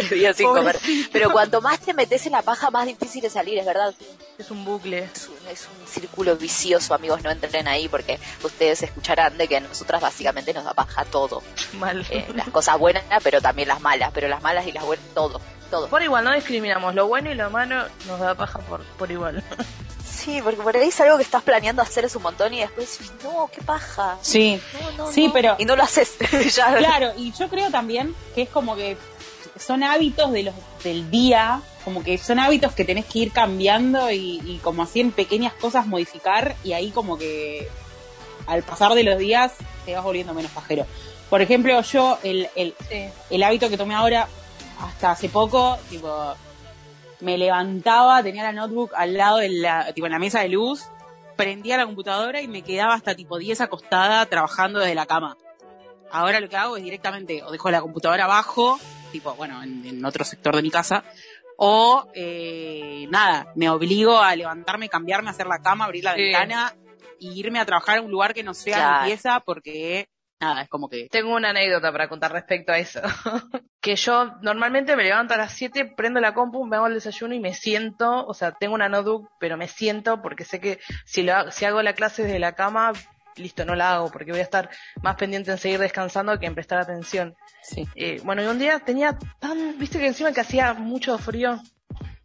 [0.10, 0.80] Veía sin comer.
[1.12, 3.94] Pero cuanto más te metes en la paja, más difícil es salir, es verdad.
[4.38, 5.00] es un bucle.
[5.14, 9.58] Es un, es un círculo vicioso, amigos, no entren ahí porque ustedes escucharán de que
[9.58, 11.44] a nosotras básicamente nos da paja todo.
[11.74, 12.06] Mal.
[12.10, 15.40] Eh, las cosas buenas, pero también las malas, pero las malas y las buenas, todo,
[15.70, 15.88] todo.
[15.90, 16.96] Por igual, no discriminamos.
[16.96, 19.44] Lo bueno y lo malo nos da paja por, por igual.
[20.24, 22.98] Sí, porque por ahí es algo que estás planeando hacer es un montón y después
[22.98, 24.18] decís, no, qué paja.
[24.22, 24.60] Sí,
[24.98, 25.34] No, no, Sí, no.
[25.34, 26.14] pero- Y no lo haces.
[26.56, 26.76] ya.
[26.76, 28.98] claro, y yo creo también que es como que
[29.60, 34.10] son hábitos de los del día, como que son hábitos que tenés que ir cambiando
[34.12, 37.68] y, y como así en pequeñas cosas modificar y ahí como que
[38.48, 39.54] al pasar de los días
[39.86, 40.86] te vas volviendo menos pajero.
[41.30, 43.06] Por ejemplo, yo el, el, Sí.
[43.30, 44.28] el hábito que tomé ahora,
[44.82, 46.34] hasta hace poco, tipo,
[47.24, 50.84] me levantaba, tenía la notebook al lado de la, tipo, en la mesa de luz,
[51.36, 55.38] prendía la computadora y me quedaba hasta tipo 10 acostada trabajando desde la cama.
[56.12, 58.80] Ahora lo que hago es directamente, o dejo la computadora abajo,
[59.12, 61.04] tipo, bueno, en, en otro sector de mi casa,
[61.58, 66.22] o eh, nada, me obligo a levantarme, cambiarme, hacer la cama, abrir la Sí.
[66.24, 66.74] ventana
[67.20, 69.02] y irme a trabajar a un lugar que no sea Claro.
[69.04, 70.08] mi pieza porque,
[70.44, 71.08] nada, es como que...
[71.10, 73.02] Tengo una anécdota para contar respecto a eso.
[73.82, 77.34] que yo normalmente me levanto a las 7, prendo la compu, me hago el desayuno
[77.34, 81.24] y me siento, o sea, tengo una notebook, pero me siento porque sé que si,
[81.24, 82.94] lo, si hago la clase desde la cama,
[83.36, 84.70] listo, no la hago porque voy a estar
[85.02, 87.36] más pendiente en seguir descansando que en prestar atención.
[87.64, 87.88] Sí.
[87.96, 91.60] Eh, bueno, y un día tenía tan, viste que encima que hacía mucho frío,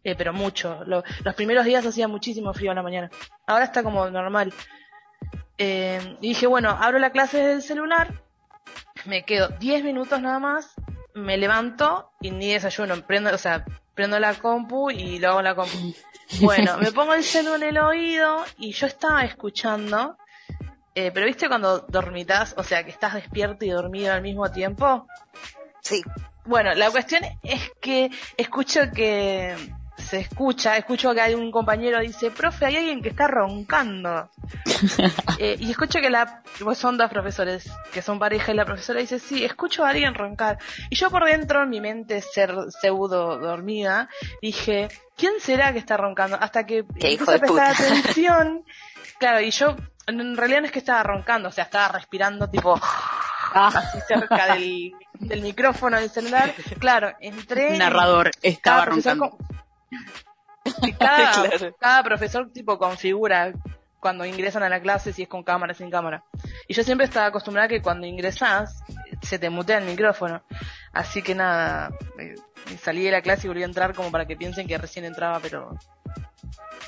[0.03, 0.83] eh, pero mucho.
[0.85, 3.09] Lo- los primeros días hacía muchísimo frío en la mañana.
[3.47, 4.53] Ahora está como normal.
[5.61, 8.13] Eh, y dije, bueno, abro la clase desde el celular,
[9.05, 10.73] me quedo 10 minutos nada más,
[11.13, 15.45] me levanto y ni desayuno, prendo, o sea, prendo la compu y lo hago en
[15.45, 15.93] la compu.
[16.41, 20.15] Bueno, me pongo el celu en el oído y yo estaba escuchando,
[20.93, 25.07] eh, pero viste cuando dormitas, o sea, que estás despierto y dormido al mismo tiempo.
[25.81, 26.03] Sí.
[26.45, 29.55] Bueno, la cuestión es que escucho que
[29.99, 34.29] se escucha, escucho que hay un compañero dice, profe, hay alguien que está roncando.
[35.41, 38.99] Eh, y escucho que la, pues son dos profesores que son pareja y la profesora
[38.99, 40.57] dice, sí, escucho a alguien roncar.
[40.89, 44.09] Y yo por dentro, en mi mente ser pseudo dormida,
[44.41, 46.37] dije, ¿quién será que está roncando?
[46.39, 47.69] Hasta que hijo de prestar puta.
[47.71, 48.63] atención.
[49.19, 49.75] Claro, y yo
[50.07, 52.79] en realidad no es que estaba roncando, o sea, estaba respirando tipo
[53.53, 56.53] así cerca del, del micrófono del celular.
[56.79, 57.77] Claro, entré.
[57.77, 59.31] narrador estaba roncando.
[59.31, 59.47] con-
[60.97, 61.75] cada, Claro.
[61.79, 63.53] cada profesor tipo configura
[63.99, 66.23] cuando ingresan a la clase si es con cámara, sin cámara.
[66.67, 68.81] Y yo siempre estaba acostumbrada a que cuando ingresás
[69.21, 70.41] se te mutea el micrófono.
[70.93, 72.35] Así que nada, eh,
[72.81, 75.39] salí de la clase y volví a entrar como para que piensen que recién entraba,
[75.39, 75.77] pero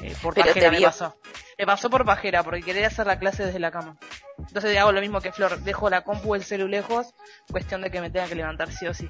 [0.02, 1.16] eh, por Pero pajera me pasó.
[1.58, 3.98] Me pasó por pajera, porque quería hacer la clase desde la cama.
[4.40, 7.14] Entonces hago lo mismo que Flor, dejo la compu el celu lejos,
[7.52, 9.10] cuestión de que me tenga que levantar sí o sí.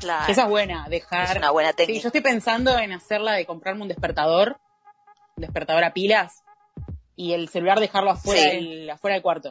[0.00, 0.30] Claro.
[0.32, 1.30] Esa es buena, dejar...
[1.30, 2.02] es una buena Sí, técnica.
[2.02, 4.58] yo estoy pensando en hacerla de comprarme un despertador,
[5.36, 6.42] un despertador a pilas,
[7.16, 8.56] y el celular dejarlo afuera, Sí.
[8.56, 9.50] del, afuera del cuarto.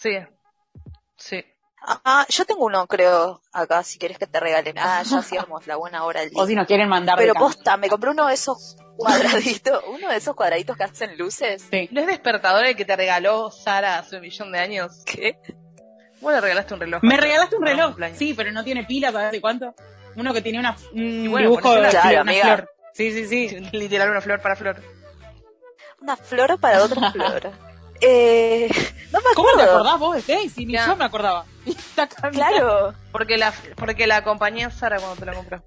[0.00, 0.18] Sí.
[1.16, 1.44] Sí.
[1.88, 4.76] Ah, yo tengo uno, creo, acá, si querés que te regalen.
[4.78, 6.42] Ah, ya hacíamos la buena hora del día.
[6.42, 10.16] O si nos quieren mandar Pero posta, me compré uno de esos cuadraditos, uno de
[10.16, 11.66] esos cuadraditos que hacen luces.
[11.70, 11.88] Sí.
[11.92, 15.02] ¿No es despertador el que te regaló Sara hace un millón de años?
[15.04, 15.38] ¿Qué?
[16.20, 17.02] Vos le regalaste un reloj.
[17.02, 18.18] Me regalaste un reloj, cumpleaños.
[18.18, 19.74] sí, pero no tiene pilas, ¿sabes de cuánto?
[20.16, 22.70] Uno que tiene una, un Y bueno, dibujo de Claro, una flor.
[22.94, 23.68] Sí, sí, sí.
[23.72, 24.80] Literal una flor para flor.
[26.00, 27.50] Una flor para otra flor.
[28.00, 28.68] Eh,
[29.12, 30.66] no me ¿Cómo te acordás vos de Daisy?
[30.66, 30.86] Ni Ya.
[30.86, 31.44] yo me acordaba.
[32.32, 32.94] Claro.
[33.12, 35.62] Porque la, porque la acompañé a Sara cuando te la compró.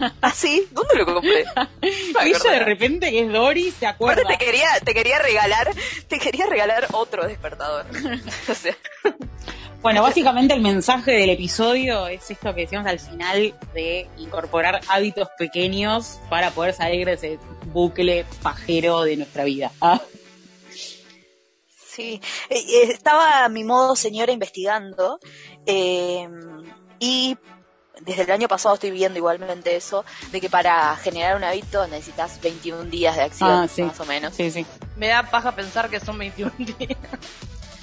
[0.20, 0.66] ¿Ah, sí?
[0.70, 1.44] ¿Dónde lo compré?
[2.24, 4.22] Ella de repente que es Dory se acuerda.
[4.22, 5.70] Aparte te quería, te quería regalar,
[6.08, 7.86] te quería regalar otro despertador.
[8.48, 8.76] o sea,
[9.82, 15.28] Bueno, básicamente el mensaje del episodio es esto que decíamos al final de incorporar hábitos
[15.38, 17.38] pequeños para poder salir de ese
[17.72, 19.72] bucle pajero de nuestra vida.
[19.80, 20.00] Ah,
[22.00, 22.20] sí.
[22.48, 25.18] Eh, eh, estaba a mi modo señora investigando
[25.66, 26.28] eh,
[26.98, 27.36] y
[28.00, 32.40] desde el año pasado estoy viendo igualmente eso, de que para generar un hábito necesitas
[32.40, 33.82] 21 días de acción, Ah, sí.
[33.82, 34.34] más o menos.
[34.34, 34.66] sí, sí.
[34.96, 36.98] Me da paja pensar que son 21 días.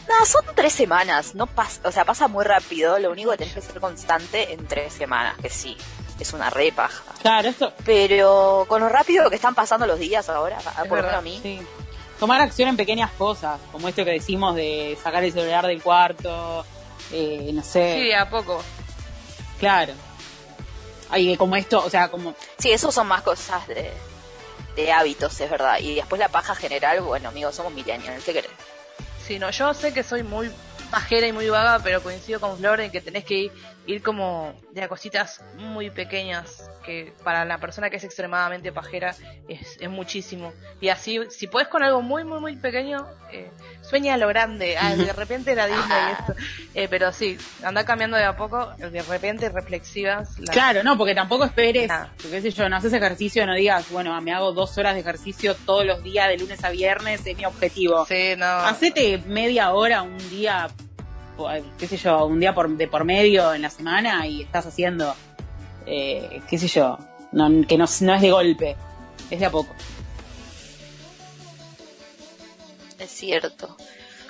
[0.07, 3.53] No, son tres semanas, no pasa, o sea, pasa muy rápido, lo único que tenés
[3.55, 5.75] que ser constante en tres semanas, que sí,
[6.17, 7.03] es una re paja.
[7.21, 10.91] Claro, esto, Pero con lo rápido que están pasando los días ahora, por lo menos
[10.91, 11.59] verdad, a mí, sí.
[12.21, 16.65] Tomar acción en pequeñas cosas, como esto que decimos de sacar el celular del cuarto,
[17.11, 18.63] eh, no sé, Sí, a poco.
[19.59, 19.93] claro.
[21.09, 23.91] Ay, como esto, o sea, como Sí, eso son más cosas de,
[24.75, 25.79] de hábitos, es verdad.
[25.79, 28.51] Y después la paja general, bueno, amigos, somos millennials, ¿qué querés?
[29.25, 30.51] Sí, no, yo sé que soy muy
[30.91, 33.51] pajera y muy vaga, pero coincido con Flor en que tenés que ir
[33.87, 39.15] ir como de a cositas muy pequeñas que para la persona que es extremadamente pajera
[39.49, 40.53] es, es muchísimo.
[40.79, 43.49] Y así, si puedes con algo muy, muy, muy pequeño, eh,
[43.81, 44.77] sueña a lo grande.
[44.77, 46.33] Ah, de repente era Disney esto.
[46.75, 50.37] Eh, pero sí, anda cambiando de a poco, de repente reflexivas.
[50.39, 52.13] la- Claro, no, porque tampoco esperes, Nada.
[52.21, 55.55] qué sé yo, no haces ejercicio, no digas, bueno, me hago dos horas de ejercicio
[55.65, 58.05] todos los días, de lunes a viernes, es mi objetivo.
[58.05, 58.45] Sí, no.
[58.45, 60.67] Hacete media hora, un día,
[61.77, 65.15] qué sé yo, un día por, de por medio en la semana y estás haciendo,
[65.85, 66.97] eh, qué sé yo,
[67.31, 68.75] no, que no, no es de golpe,
[69.29, 69.73] es de a poco.
[72.99, 73.77] Es cierto.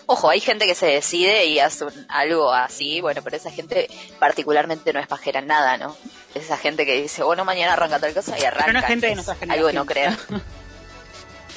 [0.09, 3.89] Ojo, hay gente que se decide y hace un- algo así, bueno, pero esa gente
[4.19, 5.95] particularmente no es pajera en nada, ¿no?
[6.33, 8.65] Es esa gente que dice, bueno, mañana arranca tal cosa y arranca.
[8.65, 10.17] Pero no es gente de Es nuestra Algo de no creer.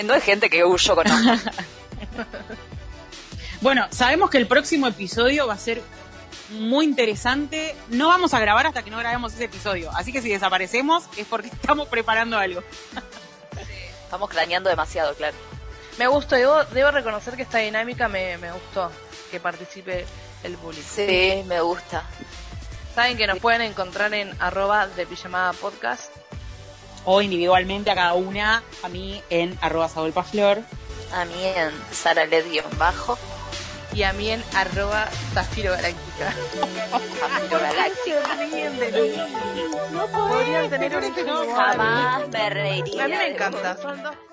[0.05, 1.51] No es gente que yo conozco.
[3.61, 5.83] Bueno, sabemos que el próximo episodio va a ser
[6.51, 7.77] muy interesante.
[7.89, 9.91] No vamos a grabar hasta que no grabemos ese episodio.
[9.95, 12.63] Así que si desaparecemos es porque estamos preparando algo.
[14.05, 15.37] Estamos craneando demasiado, claro.
[15.99, 18.91] Me gustó, debo, debo reconocer que esta dinámica me, me gustó,
[19.31, 20.07] que participe
[20.43, 20.83] el bullying.
[20.83, 22.05] Sí, me gusta.
[22.95, 26.11] Saben que nos pueden encontrar en arroba de pijamada podcast.
[27.05, 30.63] O individualmente a cada una, a mí en arroba Flor.
[31.13, 32.27] A mí en Sara
[32.79, 33.19] bajo,
[33.93, 36.33] y a mí en arroba Zafiro Galáctica.
[37.19, 38.21] Zafiro Galáctica.
[39.93, 41.55] No podrían tener un.
[41.55, 43.05] Jamás me reiría.
[43.05, 44.30] A mí me encanta, son dos